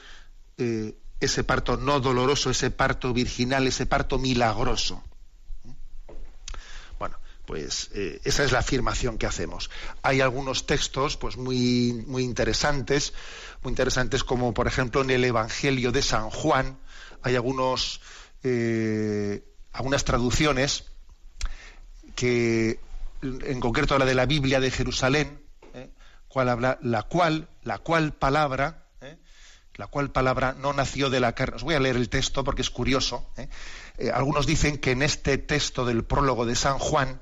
[0.60, 5.04] eh, ese parto no doloroso, ese parto virginal, ese parto milagroso
[7.50, 9.72] pues eh, esa es la afirmación que hacemos.
[10.04, 13.12] Hay algunos textos pues muy, muy interesantes,
[13.64, 16.78] muy interesantes como por ejemplo en el Evangelio de San Juan
[17.24, 18.02] hay algunos,
[18.44, 20.92] eh, algunas traducciones
[22.14, 22.80] que
[23.24, 25.42] en concreto la de la Biblia de Jerusalén,
[25.74, 25.90] eh,
[26.28, 28.86] cual habla, la cual, la cual palabra,
[29.74, 31.56] la cual palabra no nació de la carne.
[31.56, 33.28] Os voy a leer el texto porque es curioso.
[34.14, 37.20] algunos dicen que en este texto del prólogo de San Juan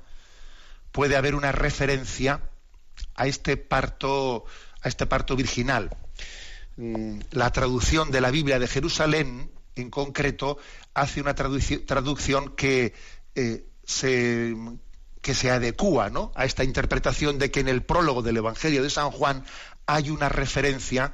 [0.92, 2.42] puede haber una referencia
[3.14, 4.44] a este parto,
[4.80, 5.96] a este parto virginal.
[6.76, 10.58] Mm, la traducción de la Biblia de Jerusalén, en concreto,
[10.94, 12.94] hace una traducción que
[13.34, 14.54] eh, se
[15.20, 16.32] que se adecúa ¿no?
[16.36, 19.44] a esta interpretación de que en el prólogo del Evangelio de San Juan
[19.86, 21.12] hay una referencia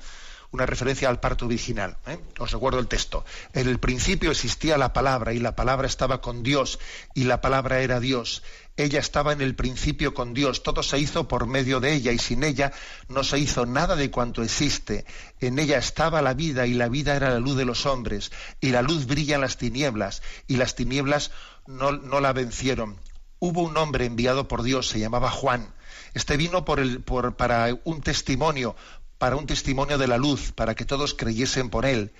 [0.51, 1.97] una referencia al parto virginal.
[2.07, 2.21] ¿eh?
[2.39, 3.25] Os recuerdo el texto.
[3.55, 6.79] En el principio existía la palabra y la palabra estaba con Dios
[7.13, 8.45] y la palabra era Dios.
[8.77, 12.19] Ella estaba en el principio con Dios, todo se hizo por medio de ella y
[12.19, 12.73] sin ella
[13.09, 15.05] no se hizo nada de cuanto existe.
[15.39, 18.71] En ella estaba la vida y la vida era la luz de los hombres y
[18.71, 21.31] la luz brilla en las tinieblas y las tinieblas
[21.67, 22.99] no, la vencieron.
[23.39, 25.73] Hubo un hombre enviado por Dios, se llamaba Juan.
[26.13, 28.75] Este vino por el, por, para un testimonio,
[29.19, 32.13] para un testimonio de la luz, para que todos creyesen por él.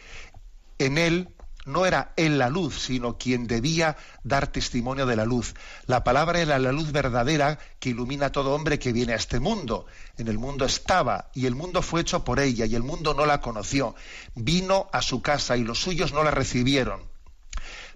[0.79, 1.34] En él
[1.65, 5.55] no era él la luz, sino quien debía dar testimonio de la luz.
[5.87, 9.41] La palabra era la luz verdadera que ilumina a todo hombre que viene a este
[9.41, 9.87] mundo.
[10.19, 13.27] En el mundo estaba y el mundo fue hecho por ella y el mundo no
[13.27, 13.95] la conoció.
[14.35, 17.03] Vino a su casa y los suyos no la recibieron.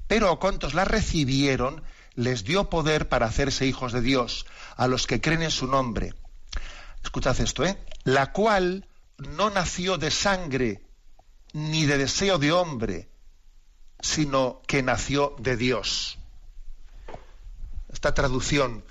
[0.06, 1.82] Pero a cuantos la recibieron,
[2.14, 6.14] les dio poder para hacerse hijos de Dios, a los que creen en su nombre.
[7.04, 7.78] Escuchad esto, ¿eh?
[8.04, 10.82] La cual no nació de sangre
[11.52, 13.08] ni de deseo de hombre,
[14.00, 16.18] sino que nació de Dios.
[17.92, 18.84] Esta traducción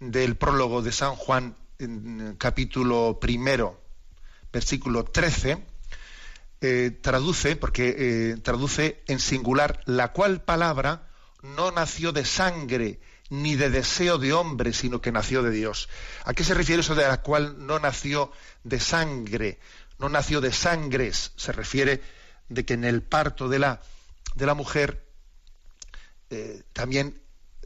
[0.00, 3.80] del prólogo de San Juan, en capítulo primero,
[4.52, 5.62] versículo 13,
[6.62, 11.08] eh, traduce, porque eh, traduce en singular, la cual palabra
[11.42, 15.88] no nació de sangre ni de deseo de hombre, sino que nació de Dios.
[16.24, 18.32] ¿A qué se refiere eso de la cual no nació
[18.64, 19.58] de sangre?
[19.98, 21.32] No nació de sangres.
[21.36, 22.02] Se refiere
[22.48, 23.80] de que en el parto de la,
[24.36, 25.04] de la mujer
[26.30, 27.20] eh, también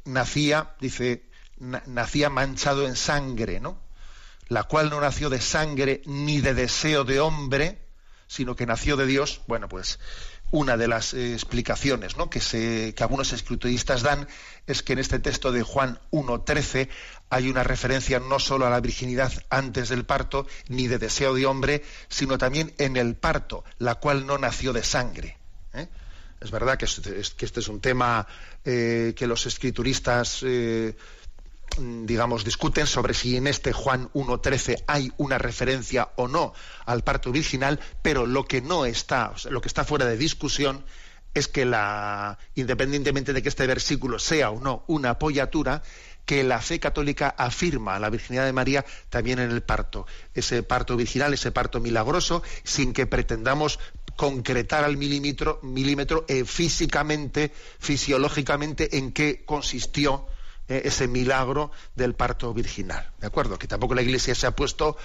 [0.05, 1.25] nacía, dice,
[1.59, 3.79] nacía manchado en sangre, ¿no?
[4.49, 7.79] La cual no nació de sangre ni de deseo de hombre,
[8.27, 9.43] sino que nació de Dios.
[9.47, 9.99] Bueno, pues
[10.53, 12.29] una de las eh, explicaciones ¿no?
[12.29, 14.27] que, se, que algunos escrituristas dan
[14.67, 16.89] es que en este texto de Juan 1.13
[17.31, 21.47] hay una referencia no solo a la virginidad antes del parto, ni de deseo de
[21.47, 25.39] hombre, sino también en el parto, la cual no nació de sangre.
[25.73, 25.89] ¿eh?
[26.41, 28.27] Es verdad que este, es un tema
[28.65, 30.43] eh, que los escrituristas
[31.79, 36.53] Mm, digamos, discuten sobre si en este Juan 1.13 hay una referencia o no
[36.85, 40.85] al parto virginal, pero lo que no está, lo que está fuera de discusión
[41.33, 45.83] es que la, independientemente de que este versículo sea o no una apoyatura,
[46.27, 50.97] que la fe católica afirma la virginidad de María también en el parto, ese parto
[50.97, 53.79] virginal, ese parto milagroso, sin que pretendamos
[54.21, 60.27] concretar al milímetro, milímetro eh, físicamente, fisiológicamente, en qué consistió
[60.69, 63.13] eh, ese milagro del parto virginal.
[63.19, 63.59] ¿De acuerdo?
[63.59, 64.99] Que tampoco la Iglesia se ha puesto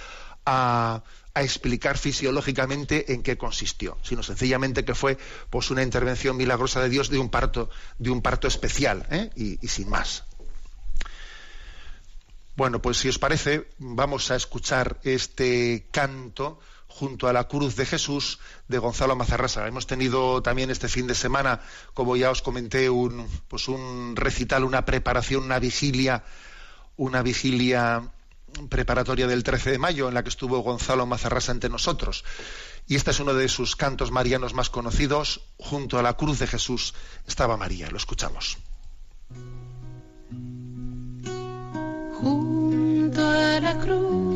[0.44, 1.02] a,
[1.34, 5.16] explicar fisiológicamente en qué consistió, sino sencillamente que fue
[5.48, 9.30] pues una intervención milagrosa de Dios de un parto, de un parto especial, ¿eh?
[9.34, 10.24] y, y sin más.
[12.54, 16.58] Bueno, pues si os parece, vamos a escuchar este canto
[16.98, 19.66] junto a la cruz de Jesús de Gonzalo Mazarrasa.
[19.66, 21.60] Hemos tenido también este fin de semana,
[21.92, 26.24] como ya os comenté, un, pues un recital, una preparación, una vigilia,
[26.96, 28.02] una vigilia
[28.70, 32.24] preparatoria del 13 de mayo en la que estuvo Gonzalo Mazarrasa ante nosotros.
[32.88, 35.42] Y este es uno de sus cantos marianos más conocidos.
[35.58, 36.94] Junto a la cruz de Jesús
[37.26, 37.90] estaba María.
[37.90, 38.56] Lo escuchamos.
[42.20, 44.35] Junto a la cruz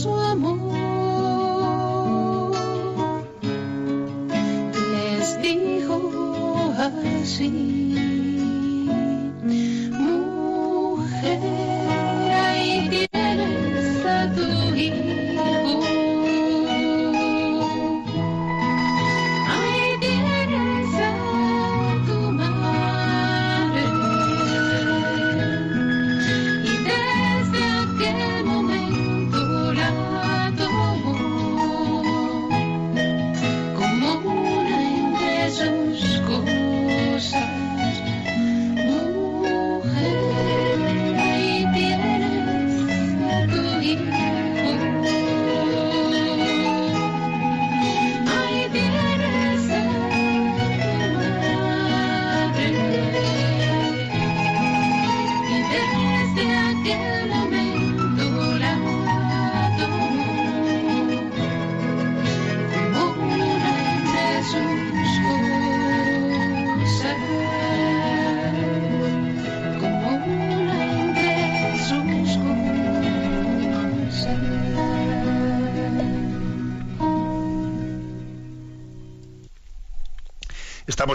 [0.00, 0.58] su amor.
[4.92, 7.79] Les dijo así.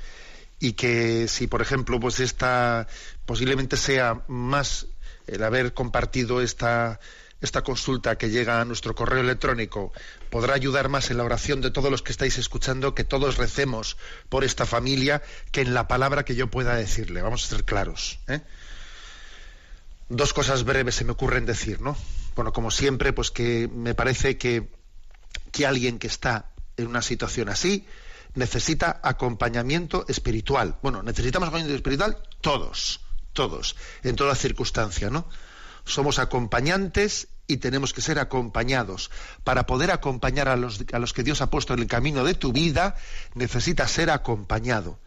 [0.59, 2.88] y que si, por ejemplo, pues esta
[3.27, 4.88] posiblemente sea más
[5.27, 6.99] el haber compartido esta
[7.39, 9.93] esta consulta que llega a nuestro correo electrónico
[10.30, 13.95] podrá ayudar más en la oración de todos los que estáis escuchando, que todos recemos
[14.27, 15.21] por esta familia,
[15.51, 17.21] que en la palabra que yo pueda decirle.
[17.21, 18.19] Vamos a ser claros.
[18.27, 18.41] ¿eh?
[20.09, 21.95] Dos cosas breves se me ocurren decir, ¿no?
[22.36, 24.67] Bueno, como siempre, pues que me parece que,
[25.53, 27.86] que alguien que está en una situación así,
[28.36, 30.77] necesita acompañamiento espiritual.
[30.82, 33.01] Bueno, necesitamos acompañamiento espiritual todos,
[33.34, 35.27] todos, en toda circunstancia, ¿no?
[35.86, 39.09] Somos acompañantes y tenemos que ser acompañados.
[39.43, 42.36] Para poder acompañar a los, a los que Dios ha puesto en el camino de
[42.36, 42.95] tu vida,
[43.34, 44.99] necesitas ser acompañado.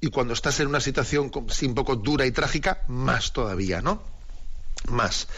[0.00, 4.02] Y cuando estás en una situación un poco dura y trágica, más todavía, ¿no?
[4.88, 5.28] Más.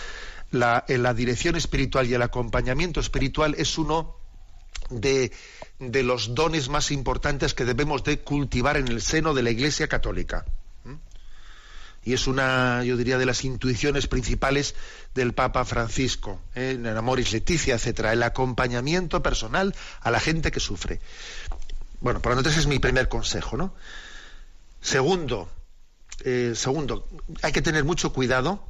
[0.51, 4.16] La, la dirección espiritual y el acompañamiento espiritual es uno
[4.91, 5.33] de,
[5.79, 10.45] los dones más importantes que debemos de cultivar en el seno de la Iglesia Católica.
[10.85, 10.95] ¿Mm?
[12.05, 14.75] Y es una, yo diría, de las intuiciones principales
[15.15, 16.73] del Papa Francisco, ¿eh?
[16.77, 21.01] en Amoris Leticia, etcétera, el acompañamiento personal a la gente que sufre.
[22.01, 23.75] Bueno, por lo tanto, ese es mi primer consejo, ¿no?
[24.81, 25.49] Segundo,
[26.25, 27.09] eh, segundo,
[27.43, 28.63] hay que tener mucho cuidado.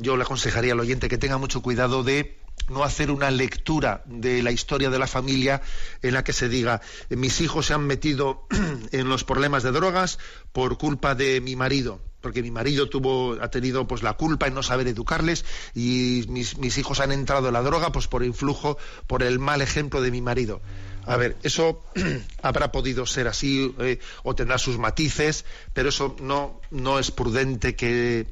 [0.00, 2.36] Yo le aconsejaría al oyente que tenga mucho cuidado de
[2.68, 5.62] no hacer una lectura de la historia de la familia
[6.02, 8.46] en la que se diga mis hijos se han metido
[8.92, 10.18] en los problemas de drogas
[10.52, 14.54] por culpa de mi marido porque mi marido tuvo ha tenido pues la culpa en
[14.54, 15.44] no saber educarles
[15.74, 20.00] y mis, hijos han entrado en la droga pues por influjo por el mal ejemplo
[20.00, 20.60] de mi marido.
[21.06, 21.82] A ver eso
[22.42, 27.74] habrá podido ser así eh, o tendrá sus matices pero eso no no es prudente
[27.74, 28.26] que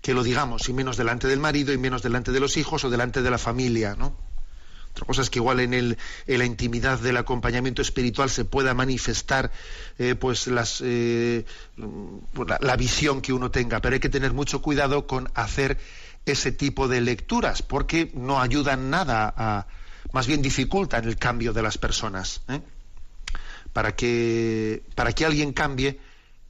[0.00, 2.90] que lo digamos, y menos delante del marido, y menos delante de los hijos o
[2.90, 4.16] delante de la familia, ¿no?
[4.92, 8.74] Otra cosa es que igual en, el, en la intimidad del acompañamiento espiritual se pueda
[8.74, 9.52] manifestar
[9.98, 11.44] eh, pues las, eh,
[12.60, 15.78] la, visión que uno tenga, pero hay que tener mucho cuidado con hacer
[16.26, 19.66] ese tipo de lecturas, porque no ayudan nada a,
[20.12, 22.42] más bien dificultan el cambio de las personas.
[22.48, 22.60] ¿eh?
[23.72, 26.00] Para que para que alguien cambie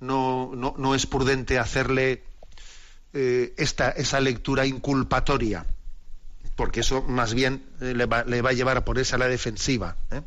[0.00, 2.22] no, no, no es prudente hacerle
[3.12, 5.66] eh, esta, esa lectura inculpatoria,
[6.54, 9.96] porque eso más bien eh, le, va, a llevar a ponerse a la defensiva.
[10.12, 10.22] ¿eh?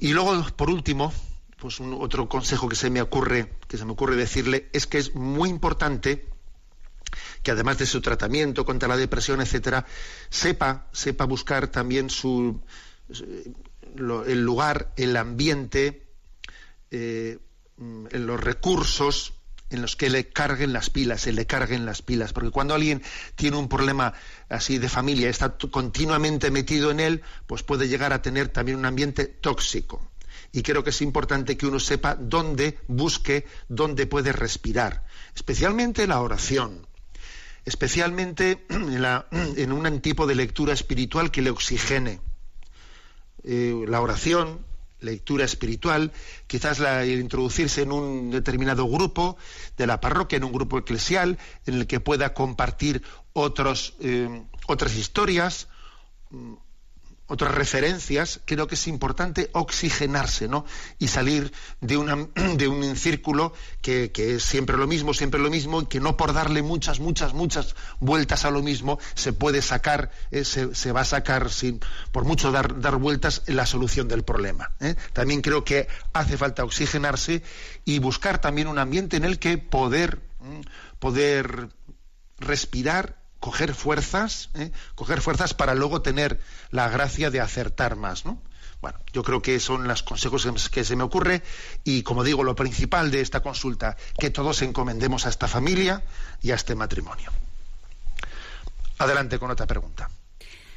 [0.00, 1.12] Y luego, por último,
[1.60, 5.14] pues otro consejo que se me ocurre, que se me ocurre decirle, es que es
[5.14, 6.26] muy importante
[7.44, 9.86] que además de su tratamiento contra la depresión, etcétera,
[10.30, 12.60] sepa, sepa buscar también su,
[13.08, 16.08] el lugar, el ambiente,
[16.90, 19.35] en los recursos
[19.70, 23.02] en los que le carguen las pilas, se le carguen las pilas, porque cuando alguien
[23.34, 24.14] tiene un problema
[24.48, 28.86] así de familia, está continuamente metido en él, pues puede llegar a tener también un
[28.86, 30.08] ambiente tóxico.
[30.52, 35.04] Y creo que es importante que uno sepa dónde busque, dónde puede respirar,
[35.34, 36.86] especialmente la oración,
[37.64, 42.20] especialmente en, un tipo de lectura espiritual que le oxigene.
[43.42, 44.64] Eh, la oración,
[45.06, 46.12] lectura espiritual,
[46.46, 49.38] quizás la, el introducirse en un determinado grupo
[49.78, 53.02] de la parroquia, en un grupo eclesial, en el que pueda compartir
[54.00, 55.68] eh, otras historias,
[57.28, 60.64] otras referencias, creo que es importante oxigenarse, ¿no?
[60.98, 62.16] Y salir de, una,
[62.56, 63.52] de un círculo
[63.82, 67.34] que, es siempre lo mismo, siempre lo mismo, y que no por darle muchas, muchas,
[67.34, 71.80] muchas vueltas a lo mismo se puede sacar, eh, se, va a sacar sin,
[72.12, 74.72] por mucho dar, dar vueltas la solución del problema.
[74.80, 74.94] ¿eh?
[75.12, 77.42] También creo que hace falta oxigenarse
[77.84, 80.20] y buscar también un ambiente en el que poder,
[81.00, 81.70] poder
[82.38, 84.72] respirar coger fuerzas, ¿eh?
[84.96, 86.40] coger fuerzas para luego tener
[86.72, 88.42] la gracia de acertar más, ¿no?
[88.80, 91.44] Bueno, yo creo que son los consejos que se me ocurre
[91.84, 96.02] y como digo, lo principal de esta consulta, que todos encomendemos a esta familia
[96.42, 97.30] y a este matrimonio.
[98.98, 100.10] Adelante con otra pregunta.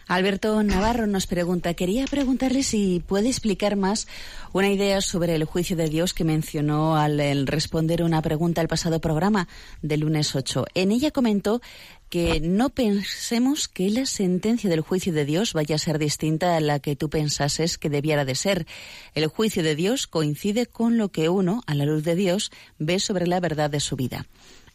[0.09, 4.07] Alberto Navarro nos pregunta, quería preguntarle si puede explicar más
[4.53, 8.67] una idea sobre el juicio de Dios que mencionó al el responder una pregunta al
[8.67, 9.47] pasado programa
[9.83, 10.65] del lunes 8.
[10.73, 11.61] En ella comentó
[12.09, 16.59] que no pensemos que la sentencia del juicio de Dios vaya a ser distinta a
[16.59, 18.65] la que tú pensases que debiera de ser.
[19.13, 22.99] El juicio de Dios coincide con lo que uno, a la luz de Dios, ve
[22.99, 24.25] sobre la verdad de su vida.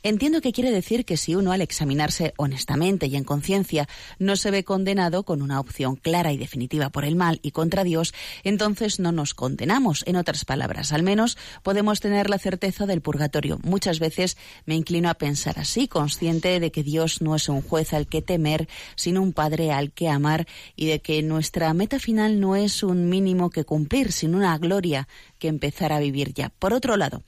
[0.06, 3.88] Entiendo que quiere decir que si uno al examinarse honestamente y en conciencia
[4.18, 7.84] no se ve condenado con una opción clara y definitiva por el mal y contra
[7.84, 10.04] Dios, entonces no nos condenamos.
[10.06, 13.58] En otras palabras, al menos podemos tener la certeza del purgatorio.
[13.62, 14.36] Muchas veces
[14.66, 18.20] me inclino a pensar así, consciente de que Dios no es un juez al que
[18.20, 20.46] temer, sino un padre al que amar
[20.76, 25.08] y de que nuestra meta final no es un mínimo que cumplir, sino una gloria
[25.38, 26.50] que empezar a vivir ya.
[26.50, 27.22] Por otro lado,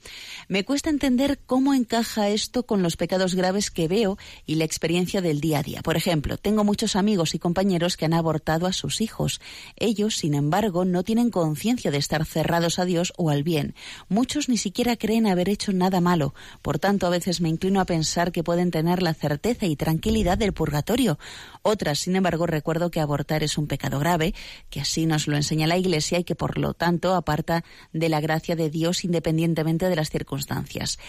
[0.47, 5.21] me cuesta entender cómo encaja esto con los pecados graves que veo y la experiencia
[5.21, 5.81] del día a día.
[5.81, 9.41] Por ejemplo, tengo muchos amigos y compañeros que han abortado a sus hijos.
[9.75, 13.73] Ellos, sin embargo, no tienen conciencia de estar cerrados a Dios o al bien.
[14.09, 16.35] Muchos ni siquiera creen haber hecho nada malo.
[16.61, 20.37] Por tanto, a veces me inclino a pensar que pueden tener la certeza y tranquilidad
[20.37, 21.17] del purgatorio.
[21.63, 24.35] Otras, sin embargo, recuerdo que abortar es un pecado grave,
[24.69, 27.63] que así nos lo enseña la Iglesia y que por lo tanto aparta
[27.93, 30.99] de la gracia de Dios independientemente de las circunstancias.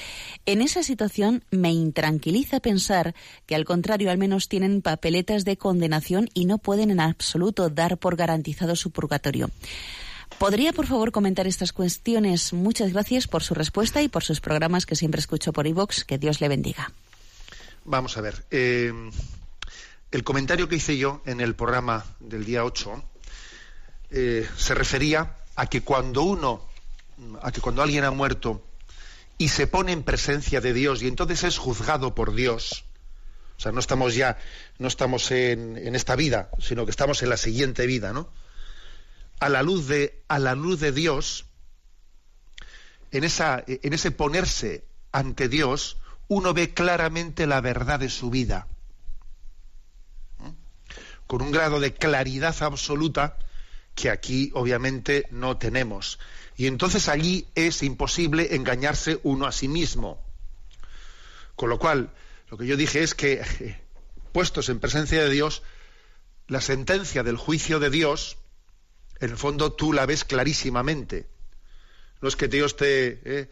[0.46, 3.14] En esa situación me intranquiliza pensar
[3.46, 7.98] que al contrario al menos tienen papeletas de condenación y no pueden en absoluto dar
[7.98, 9.50] por garantizado su purgatorio.
[10.38, 12.52] ¿Podría, por favor, comentar estas cuestiones?
[12.52, 16.04] Muchas gracias por su respuesta y por sus programas que siempre escucho por iVox.
[16.04, 16.92] que Dios le bendiga.
[17.84, 18.44] Vamos a ver.
[18.50, 18.92] Eh,
[20.10, 23.02] el comentario que hice yo en el programa del día 8
[24.10, 26.68] eh, se refería a que cuando uno
[27.42, 28.62] a que cuando alguien ha muerto
[29.38, 32.84] y se pone en presencia de Dios y entonces es juzgado por Dios,
[33.56, 34.38] o sea, no estamos ya,
[34.78, 38.30] no estamos en, esta vida, sino que estamos en la siguiente vida, ¿no?
[39.40, 41.46] A la luz de, a la luz de Dios,
[43.10, 45.96] en, esa, en ese ponerse ante Dios,
[46.28, 48.68] uno ve claramente la verdad de su vida.
[51.26, 53.38] Con un grado de claridad absoluta
[53.94, 56.20] que aquí obviamente no tenemos.
[56.58, 60.20] Y entonces allí es imposible engañarse uno a sí mismo.
[61.54, 62.12] Con lo cual,
[62.50, 63.44] lo que yo dije es que,
[64.32, 65.62] puestos en presencia de Dios,
[66.48, 68.38] la sentencia del juicio de Dios,
[69.20, 71.28] en el fondo tú la ves clarísimamente.
[72.20, 73.20] No es que Dios te...
[73.24, 73.50] Eh,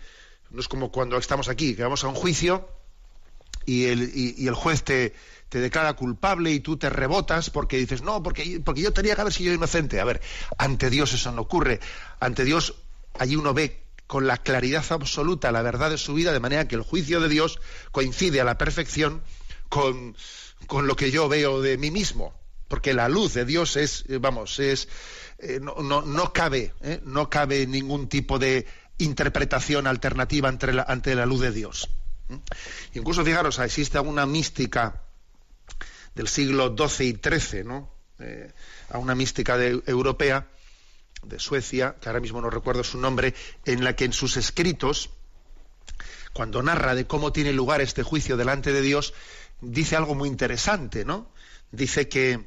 [0.51, 2.69] no es como cuando estamos aquí, que vamos a un juicio
[3.67, 5.15] y el, y el juez te,
[5.49, 9.21] te declara culpable y tú te rebotas porque dices, no, porque, porque yo tenía que
[9.21, 10.01] haber sido inocente.
[10.01, 10.21] A ver,
[10.59, 11.79] ante Dios eso no ocurre.
[12.19, 12.75] Ante Dios
[13.19, 16.77] allí uno ve con la claridad absoluta la verdad de su vida, de manera que
[16.77, 17.59] el juicio de Dios
[17.91, 19.23] coincide a la perfección
[19.69, 20.17] con,
[20.67, 22.35] con lo que yo veo de mí mismo.
[22.69, 24.89] Porque la luz de Dios es, eh, vamos, es,
[25.39, 27.01] eh, no, no, no, cabe, ¿eh?
[27.05, 28.67] no cabe ningún tipo de
[28.99, 31.89] interpretación alternativa ante la, ante la luz de Dios.
[32.95, 35.05] Incluso, fijaros, existe una mística
[36.17, 37.95] del siglo XII y XIII, ¿no?
[38.89, 40.49] a una mística europea,
[41.29, 45.11] de Suecia, que ahora mismo no recuerdo su nombre, en la que en sus escritos,
[46.33, 49.14] cuando narra de cómo tiene lugar este juicio delante de Dios,
[49.61, 51.31] dice algo muy interesante, ¿no?
[51.70, 52.47] Dice que,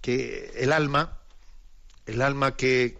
[0.00, 1.18] que el alma,
[2.06, 2.98] el alma que,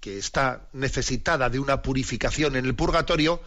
[0.00, 3.40] que está necesitada de una purificación en el purgatorio,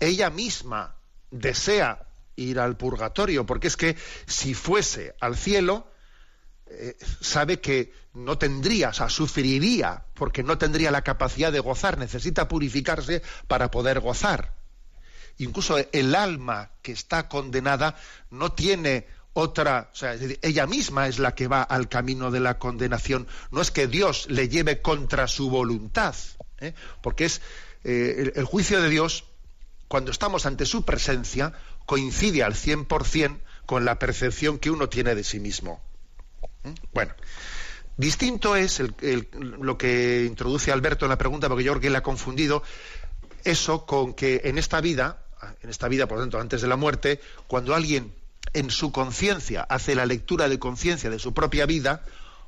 [0.00, 0.94] ella misma
[1.30, 3.96] desea ir al purgatorio, porque es que
[4.26, 5.90] si fuese al cielo,
[6.70, 11.98] eh, sabe que no tendría, o sea, sufriría, porque no tendría la capacidad de gozar,
[11.98, 14.54] necesita purificarse para poder gozar.
[15.38, 17.96] Incluso el alma que está condenada
[18.30, 22.58] no tiene otra, o sea, ella misma es la que va al camino de la
[22.58, 23.28] condenación.
[23.52, 26.16] No es que Dios le lleve contra su voluntad,
[26.58, 26.74] ¿eh?
[27.02, 27.40] porque es
[27.84, 29.24] eh, el, juicio de Dios,
[29.86, 31.52] cuando estamos ante su presencia,
[31.86, 35.80] coincide al 100% con la percepción que uno tiene de sí mismo.
[36.92, 37.14] Bueno,
[37.96, 38.82] distinto es
[39.40, 42.62] lo que introduce Alberto en la pregunta, porque yo creo que él ha confundido
[43.44, 45.24] eso con que en esta vida,
[45.62, 48.14] en esta vida, por lo tanto, antes de la muerte, cuando alguien
[48.52, 52.04] en su conciencia hace la lectura de conciencia de su propia vida,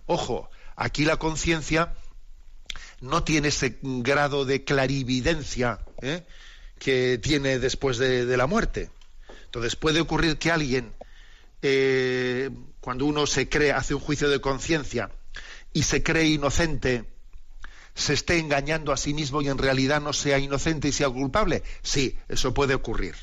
[0.07, 1.95] ojo, aquí la conciencia
[3.01, 6.25] no tiene ese grado de clarividencia ¿eh?
[6.79, 8.91] que tiene después de, la muerte.
[9.47, 10.93] Entonces puede ocurrir que alguien
[11.63, 12.51] eh,
[12.81, 15.11] cuando uno se cree, hace un juicio de conciencia
[15.73, 17.05] y se cree inocente,
[17.95, 21.63] se esté engañando a sí mismo y en realidad no sea inocente y sea culpable.
[21.83, 23.15] Sí, eso puede ocurrir.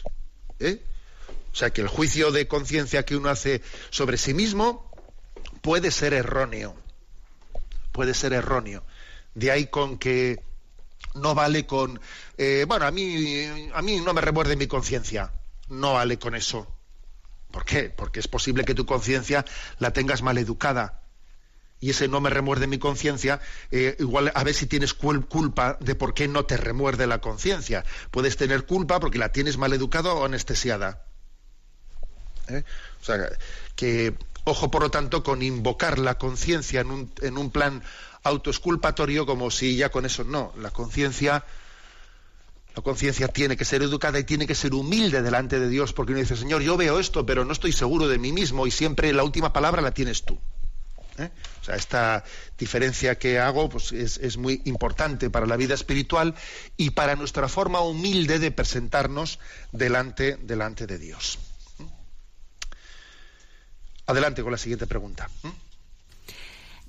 [0.60, 0.84] ¿eh?
[1.52, 4.92] O sea que el juicio de conciencia que uno hace sobre sí mismo
[5.62, 6.76] puede ser erróneo.
[7.92, 8.84] Puede ser erróneo.
[9.34, 10.40] De ahí con que
[11.16, 12.00] no vale con,
[12.38, 15.32] eh, bueno, a mí, a mí no me remuerde mi conciencia.
[15.70, 16.68] No vale con eso.
[17.52, 17.90] ¿Por qué?
[17.90, 19.46] Porque es posible que tu conciencia
[19.80, 21.02] la tengas mal educada.
[21.80, 23.40] Y ese no me remuerde mi conciencia,
[23.70, 27.86] eh, igual a ver si tienes culpa de por qué no te remuerde la conciencia.
[28.10, 31.04] Puedes tener culpa porque la tienes mal educada o anestesiada.
[32.50, 32.64] ¿Eh?
[33.02, 33.30] O sea,
[33.76, 37.84] que ojo por lo tanto con invocar la conciencia en un, en un plan
[38.24, 40.54] autoesculpatorio como si ya con eso no.
[40.58, 41.46] La conciencia
[42.78, 46.12] la conciencia tiene que ser educada y tiene que ser humilde delante de Dios, porque
[46.12, 49.12] uno dice, Señor, yo veo esto, pero no estoy seguro de mí mismo y siempre
[49.14, 50.38] la última palabra la tienes tú.
[51.18, 51.32] ¿eh?
[51.60, 52.24] O sea, esta
[52.56, 56.36] diferencia que hago pues, es, es, muy importante para la vida espiritual
[56.78, 59.40] y para nuestra forma humilde de presentarnos
[59.72, 61.40] delante, delante de Dios.
[61.80, 61.84] ¿eh?
[64.06, 65.28] Adelante con la siguiente pregunta.
[65.44, 65.67] ¿eh?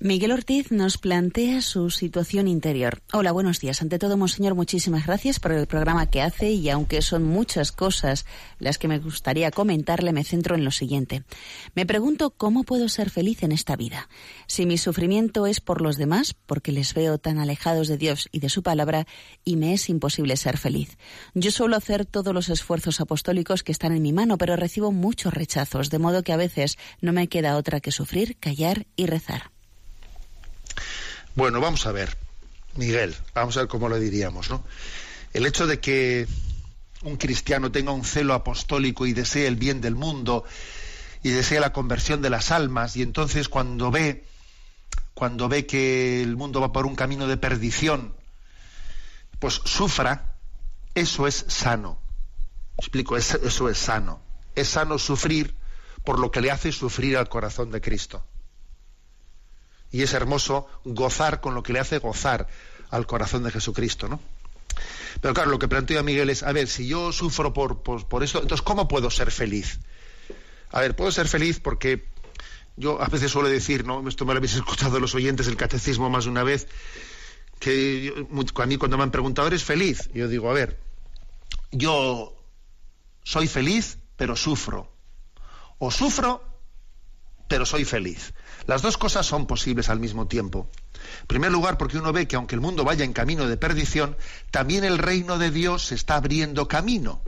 [0.01, 3.03] Miguel Ortiz nos plantea su situación interior.
[3.12, 3.82] Hola, buenos días.
[3.82, 8.24] Ante todo, Monseñor, muchísimas gracias por el programa que hace y aunque son muchas cosas
[8.61, 11.24] las que me gustaría comentarle, me centro en lo siguiente.
[11.74, 14.09] Me pregunto cómo puedo ser feliz en esta vida.
[14.46, 18.38] Si mi sufrimiento es por los demás, porque les veo tan alejados de Dios y
[18.38, 19.05] de su palabra,
[19.44, 20.96] y me es imposible ser feliz.
[21.34, 25.34] Yo suelo hacer todos los esfuerzos apostólicos que están en mi mano, pero recibo muchos
[25.34, 29.58] rechazos, de modo que a veces no me queda otra que sufrir, callar y rezar.
[31.35, 32.16] Bueno, vamos a ver,
[32.74, 34.64] Miguel, vamos a ver cómo lo diríamos, ¿no?
[35.33, 36.26] El hecho de que
[37.03, 40.45] un cristiano tenga un celo apostólico y desee el bien del mundo
[41.22, 44.24] y desee la conversión de las almas y entonces cuando ve
[45.14, 48.14] cuando ve que el mundo va por un camino de perdición,
[49.41, 50.37] pues sufra,
[50.95, 51.99] eso es sano.
[52.76, 54.20] Explico, eso es sano.
[54.55, 55.57] Es sano sufrir
[56.05, 58.24] por lo que le hace sufrir al corazón de Cristo
[59.91, 62.49] y es hermoso gozar con lo que le hace gozar
[62.91, 64.20] al corazón de Jesucristo, ¿no?
[65.20, 68.41] Pero claro, lo que plantea Miguel es, a ver, si yo sufro por, por, esto,
[68.41, 69.80] entonces ¿cómo puedo ser feliz?
[70.70, 72.07] A ver, puedo ser feliz porque
[72.76, 74.07] yo a veces suelo decir, ¿no?
[74.09, 76.68] Esto me lo habéis escuchado los oyentes del catecismo más de una vez,
[77.59, 78.14] que
[78.55, 80.11] a mí cuando me han preguntado, ¿eres feliz?
[80.14, 80.78] Yo digo, a ver,
[81.72, 82.36] yo
[83.24, 84.91] soy feliz, pero sufro.
[85.78, 86.45] O sufro,
[87.49, 88.32] pero soy feliz.
[88.69, 90.69] Las dos cosas son posibles al mismo tiempo.
[91.23, 94.14] En primer lugar, porque uno ve que aunque el mundo vaya en camino de perdición,
[94.51, 97.23] también el reino de Dios se está abriendo camino.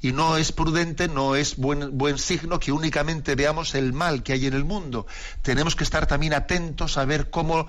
[0.00, 4.46] Y no es prudente, no es buen, signo que únicamente veamos el mal que hay
[4.46, 5.06] en el mundo.
[5.42, 7.68] Tenemos que estar también atentos a ver cómo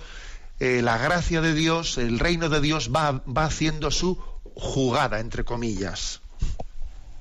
[0.60, 4.16] eh, la gracia de Dios, el reino de Dios va haciendo su
[4.56, 6.22] jugada, entre comillas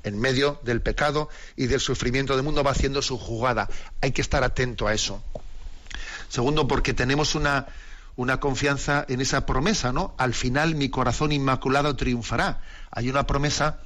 [0.03, 3.69] en medio del pecado y del sufrimiento del mundo va haciendo su jugada.
[4.01, 5.23] Hay que estar atento a eso.
[6.29, 7.67] Segundo, porque tenemos una,
[8.17, 10.15] una confianza en esa promesa, ¿no?
[10.19, 12.61] Al final mi corazón inmaculado triunfará.
[12.91, 13.81] Hay una promesa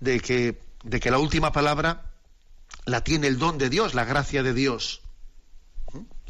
[0.00, 2.04] de que, de que la última palabra
[2.84, 5.02] la tiene el don de Dios, la gracia de Dios,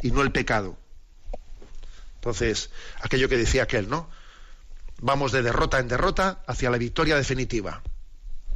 [0.03, 0.79] y no el pecado.
[2.17, 2.71] Entonces,
[3.01, 4.09] aquello que decía aquel, ¿no?
[5.01, 7.83] Vamos de derrota en derrota hacia la victoria definitiva.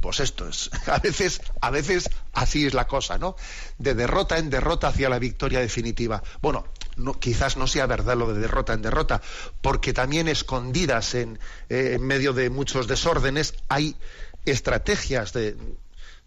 [0.03, 3.37] Pues esto es, a veces, a veces así es la cosa, ¿no?
[3.77, 6.21] De derrota en derrota hacia la victoria definitiva.
[6.41, 6.65] Bueno,
[6.97, 9.21] no, quizás no sea verdad lo de derrota en derrota,
[9.61, 11.39] porque también escondidas en,
[11.69, 13.95] eh, en medio de muchos desórdenes hay
[14.43, 15.55] estrategias de,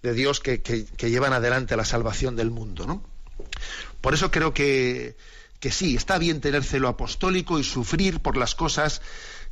[0.03, 3.05] de Dios que, que, que, llevan adelante la salvación del mundo, ¿no?
[4.01, 5.19] Por eso creo que,
[5.61, 9.03] que sí, está bien tener celo apostólico y sufrir por las cosas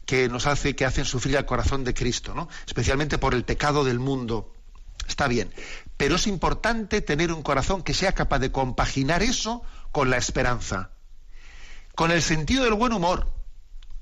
[0.06, 2.48] que nos hace, que hacen sufrir al corazón de Cristo, ¿no?
[2.66, 4.52] Especialmente por el pecado del mundo.
[5.08, 5.52] Está bien.
[5.96, 10.90] Pero es importante tener un corazón que sea capaz de compaginar eso con la esperanza.
[11.94, 13.28] Con el sentido del buen humor.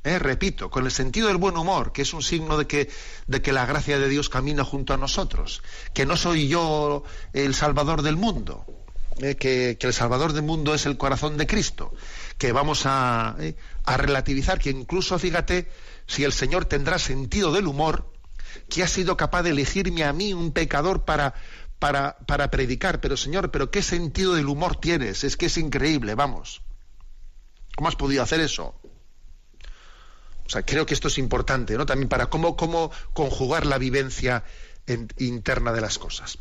[0.04, 0.18] ¿eh?
[0.18, 2.90] repito, con el sentido del buen humor, que es un signo de que,
[3.26, 5.62] de que la gracia de Dios camina junto a nosotros.
[5.94, 8.64] Que no soy yo el salvador del mundo.
[9.20, 9.36] ¿eh?
[9.36, 11.92] que, que, el salvador del mundo es el corazón de Cristo.
[12.38, 13.56] Que vamos a, ¿eh?
[13.84, 15.68] a relativizar, que incluso, fíjate,
[16.06, 18.12] si el Señor tendrá sentido del humor,
[18.68, 21.34] que ha sido capaz de elegirme a mí, un pecador, para,
[21.78, 23.00] para, para predicar.
[23.00, 25.24] Pero Señor, ¿pero qué sentido del humor tienes?
[25.24, 26.62] Es que es increíble, vamos.
[27.76, 28.74] ¿Cómo has podido hacer eso?
[30.44, 31.86] O sea, creo que esto es importante, ¿no?
[31.86, 34.44] También para cómo, cómo conjugar la vivencia
[34.86, 36.38] en, interna de las cosas.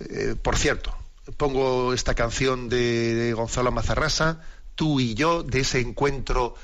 [0.00, 0.96] Eh, por cierto,
[1.36, 4.40] pongo esta canción de Gonzalo Mazarrasa,
[4.74, 6.56] Tú y yo, de ese encuentro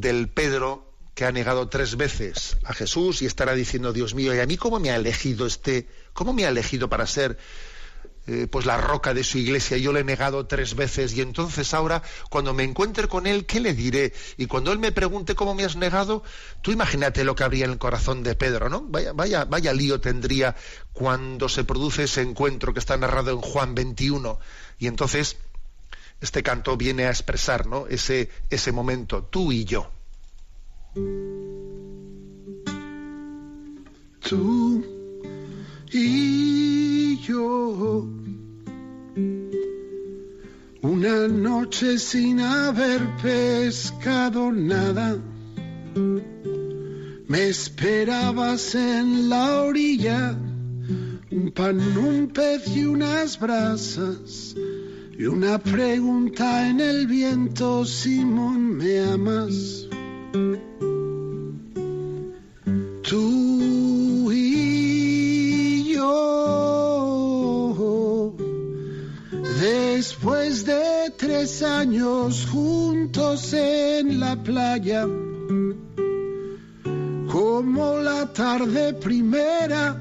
[0.00, 4.38] del Pedro que ha negado tres veces a Jesús y estará diciendo, Dios mío, ¿y
[4.38, 7.38] a mí cómo me ha elegido este, cómo me ha elegido para ser
[8.30, 11.72] eh, pues la roca de su iglesia, yo le he negado tres veces y entonces
[11.72, 14.12] ahora cuando me encuentre con él, ¿qué le diré?
[14.36, 16.22] Y cuando él me pregunte cómo me has negado,
[16.60, 18.82] tú imagínate lo que habría en el corazón de Pedro, ¿no?
[18.82, 20.54] Vaya, vaya, vaya lío tendría
[20.92, 24.38] cuando se produce ese encuentro que está narrado en Juan 21
[24.78, 25.38] y entonces
[26.20, 27.86] este canto viene a expresar, ¿no?
[27.86, 29.90] Ese, ese momento, tú y yo.
[34.28, 34.84] Tú
[35.92, 38.06] y yo.
[40.82, 45.18] Una noche sin haber pescado nada.
[47.28, 50.36] Me esperabas en la orilla,
[51.30, 54.54] un pan, un pez y unas brasas.
[55.20, 59.88] Y una pregunta en el viento, Simón, ¿me amas?
[63.02, 66.36] Tú y yo,
[69.60, 75.04] después de tres años juntos en la playa,
[77.32, 80.00] como la tarde primera,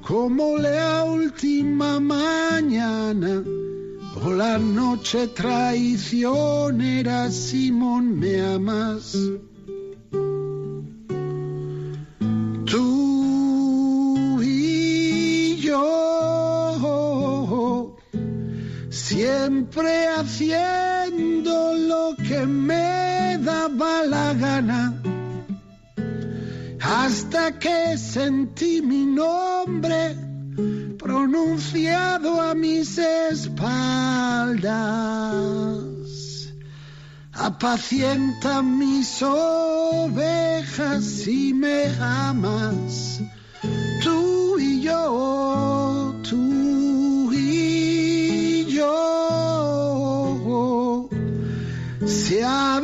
[0.00, 3.44] como la última mañana,
[4.30, 9.16] la noche traicionera, Simón, ¿me amas?
[12.66, 16.86] Tú y yo,
[18.90, 25.02] siempre haciendo lo que me daba la gana,
[26.80, 30.31] hasta que sentí mi nombre
[30.98, 33.52] pronunciado a mis espaldas.
[37.32, 40.46] Apacienta mis ovejas
[41.26, 43.20] y me amas.
[44.02, 49.12] Tú y yo, tú y yo.
[52.06, 52.80] Se ha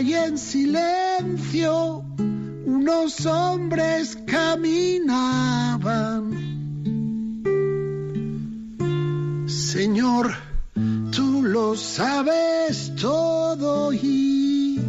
[0.00, 2.04] y en silencio
[2.66, 5.88] unos hombres caminaban.
[9.48, 10.36] Señor,
[11.10, 14.80] tú lo sabes todo y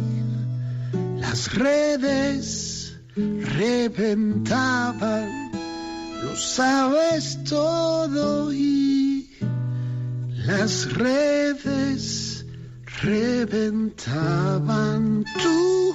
[1.18, 5.50] las redes reventaban.
[6.22, 9.28] Lo sabes todo y
[10.46, 12.29] las redes
[13.02, 14.44] reventaban
[15.42, 15.94] tú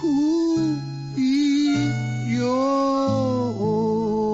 [1.17, 4.33] y yo.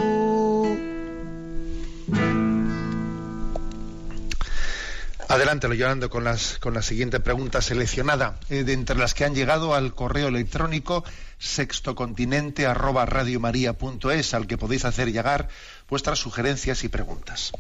[5.28, 9.36] Adelante, llorando con las con la siguiente pregunta seleccionada, eh, de entre las que han
[9.36, 11.04] llegado al correo electrónico
[11.40, 15.50] sextocontinente arroba radiomaria.es, al que podéis hacer llegar
[15.90, 17.52] vuestras sugerencias y preguntas.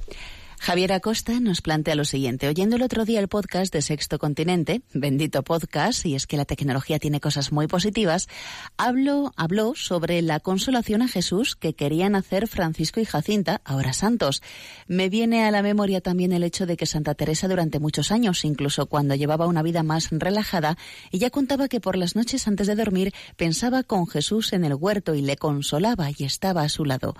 [0.63, 2.47] Javier Acosta nos plantea lo siguiente.
[2.47, 6.45] Oyendo el otro día el podcast de Sexto Continente, bendito podcast, y es que la
[6.45, 8.27] tecnología tiene cosas muy positivas,
[8.77, 14.43] habló, habló sobre la consolación a Jesús que querían hacer Francisco y Jacinta, ahora santos.
[14.85, 18.45] Me viene a la memoria también el hecho de que Santa Teresa durante muchos años,
[18.45, 20.77] incluso cuando llevaba una vida más relajada,
[21.09, 25.15] ella contaba que por las noches antes de dormir pensaba con Jesús en el huerto
[25.15, 27.15] y le consolaba y estaba a su lado.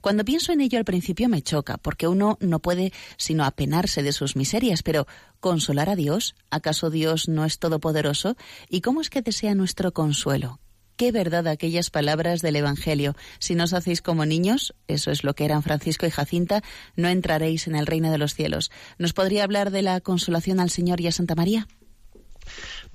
[0.00, 4.12] Cuando pienso en ello al principio me choca, porque uno no puede sino apenarse de
[4.12, 5.06] sus miserias, pero
[5.40, 6.34] ¿consolar a Dios?
[6.50, 8.36] ¿Acaso Dios no es todopoderoso?
[8.68, 10.60] ¿Y cómo es que desea nuestro consuelo?
[10.96, 13.16] Qué verdad aquellas palabras del Evangelio.
[13.38, 16.62] Si no os hacéis como niños, eso es lo que eran Francisco y Jacinta,
[16.96, 18.70] no entraréis en el reino de los cielos.
[18.96, 21.68] ¿Nos podría hablar de la consolación al Señor y a Santa María?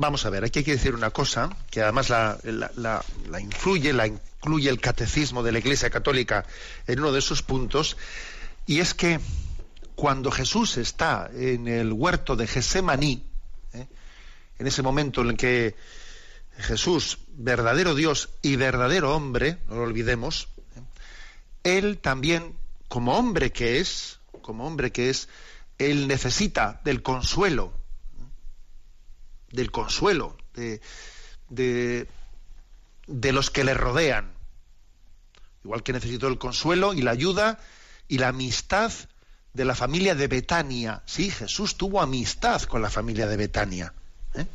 [0.02, 4.08] Vamos a ver, aquí hay que decir una cosa que además la, la, influye, la
[4.08, 6.44] incluye el catecismo de la Iglesia Católica
[6.88, 7.98] en uno de sus puntos,
[8.66, 9.20] y es que
[9.94, 13.24] cuando Jesús está en el huerto de Gesemaní,
[13.74, 13.86] ¿eh?
[14.58, 15.76] en ese momento en el que
[16.58, 20.48] Jesús, verdadero Dios y verdadero hombre, no lo olvidemos,
[20.78, 21.78] ¿eh?
[21.78, 22.56] él también,
[22.88, 25.30] como hombre que es, como hombre que es,
[25.78, 27.81] él necesita del consuelo,
[29.52, 30.82] del consuelo de,
[31.50, 34.34] de, los que le rodean.
[35.64, 37.60] Igual que necesitó el consuelo y la ayuda
[38.08, 38.92] y la amistad
[39.54, 41.04] de la familia de Betania.
[41.06, 43.94] Sí, Jesús tuvo amistad con la familia de Betania.
[44.34, 44.46] ¿eh?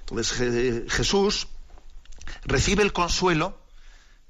[0.00, 1.48] Entonces Jesús
[2.44, 3.58] recibe el consuelo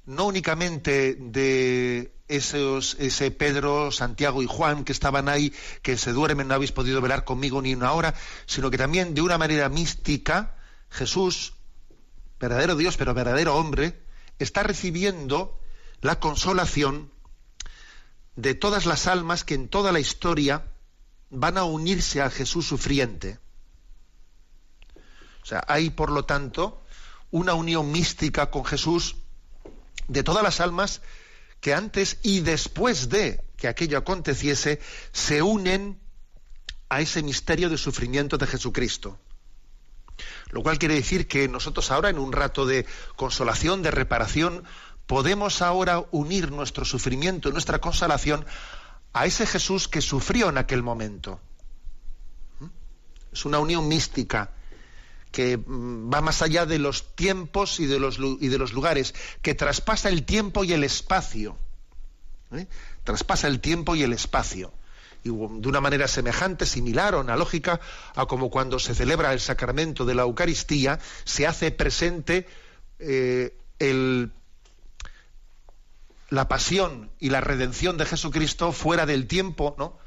[0.05, 6.47] no únicamente de esos, ese Pedro, Santiago y Juan que estaban ahí, que se duermen,
[6.47, 8.13] no habéis podido velar conmigo ni una hora,
[8.45, 10.55] sino que también de una manera mística
[10.89, 11.53] Jesús
[12.39, 13.99] verdadero Dios, pero verdadero hombre,
[14.39, 15.59] está recibiendo
[16.01, 17.11] la consolación
[18.35, 20.63] de todas las almas que en toda la historia
[21.29, 23.39] van a unirse a Jesús sufriente.
[25.41, 26.83] O sea, hay, por lo tanto,
[27.31, 29.15] una unión mística con Jesús
[30.07, 31.01] de todas las almas
[31.67, 34.79] que antes y después de que aquello aconteciese
[35.11, 35.99] se unen
[36.87, 39.19] a ese misterio de sufrimiento de Jesucristo.
[40.51, 42.85] Lo cual quiere decir que nosotros ahora, en un rato de
[43.17, 44.63] consolación, de reparación,
[45.07, 48.45] podemos ahora unir nuestro sufrimiento, nuestra consolación,
[49.11, 51.41] a ese Jesús que sufrió en aquel momento.
[52.61, 52.67] ¿Mm?
[53.33, 54.51] Es una unión mística
[55.31, 59.13] que mm, va más allá de los tiempos y de los, y de los lugares,
[59.41, 61.57] que traspasa el tiempo y el espacio.
[62.51, 62.67] ¿eh?
[63.03, 64.71] Traspasa el tiempo y el espacio
[65.23, 67.79] y de una manera semejante, similar o analógica
[68.15, 72.47] a como cuando se celebra el sacramento de la Eucaristía, se hace presente
[72.99, 73.53] eh,
[76.29, 79.97] la pasión y la redención de Jesucristo fuera del tiempo, ¿no?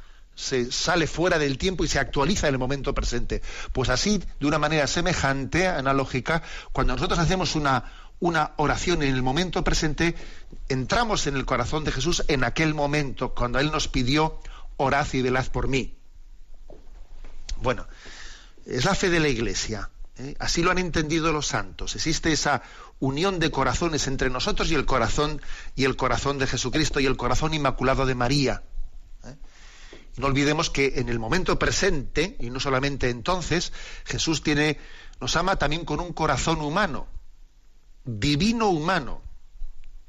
[0.41, 3.43] Se sale fuera del tiempo y se actualiza en el momento presente.
[3.73, 7.85] Pues así, de una manera semejante, analógica, cuando nosotros hacemos una,
[8.21, 10.15] una oración en el momento presente,
[10.69, 14.41] entramos en el corazón de Jesús en aquel momento, cuando Él nos pidió
[14.79, 15.99] orad y velad por mí.
[17.61, 17.87] Bueno,
[18.65, 19.91] es la fe de la Iglesia.
[20.17, 20.35] ¿eh?
[20.39, 21.95] Así lo han entendido los santos.
[21.97, 22.63] Existe esa
[22.99, 25.43] unión de corazones entre nosotros y el corazón
[25.77, 28.63] y el corazón de Jesucristo y el corazón inmaculado de María.
[30.17, 33.73] No olvidemos que en el momento presente y no solamente entonces
[34.05, 34.43] Jesús
[35.21, 37.07] nos ama también con un corazón humano,
[38.05, 39.23] divino humano.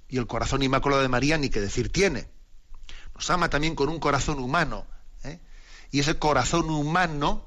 [0.08, 2.28] Y el corazón inmaculado de María ni que decir tiene
[3.22, 4.88] nos ama también con un corazón humano.
[5.24, 5.40] ¿eh?
[5.92, 7.46] Y ese corazón humano,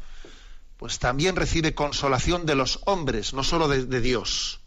[0.77, 4.61] pues también recibe consolación de los hombres, no solo de, Dios.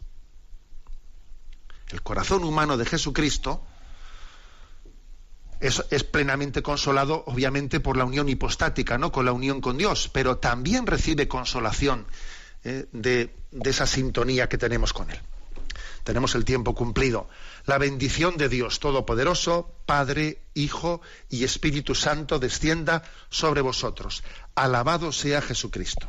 [1.88, 3.66] El corazón humano de Jesucristo
[5.60, 9.12] es, plenamente consolado, obviamente, por la unión hipostática, ¿no?
[9.12, 12.06] Con la unión con Dios, pero también recibe consolación
[12.64, 12.86] ¿eh?
[12.92, 13.30] de
[13.64, 15.20] esa sintonía que tenemos con Él.
[16.04, 17.28] Tenemos el tiempo cumplido.
[17.66, 24.22] La bendición de Dios Todopoderoso, Padre, Hijo y Espíritu Santo descienda sobre vosotros.
[24.54, 26.08] Alabado sea Jesucristo.